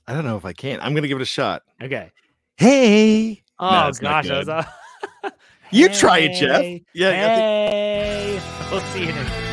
[0.08, 0.80] I don't know if I can.
[0.82, 1.64] I'm going to give it a shot.
[1.82, 2.12] okay
[2.58, 3.43] Hey.
[3.60, 4.68] oh No, gosh that was a-
[5.72, 6.62] You try it, Jeff.
[6.62, 8.41] Hey, Yeah, think- hey.
[8.72, 9.53] we'll see you next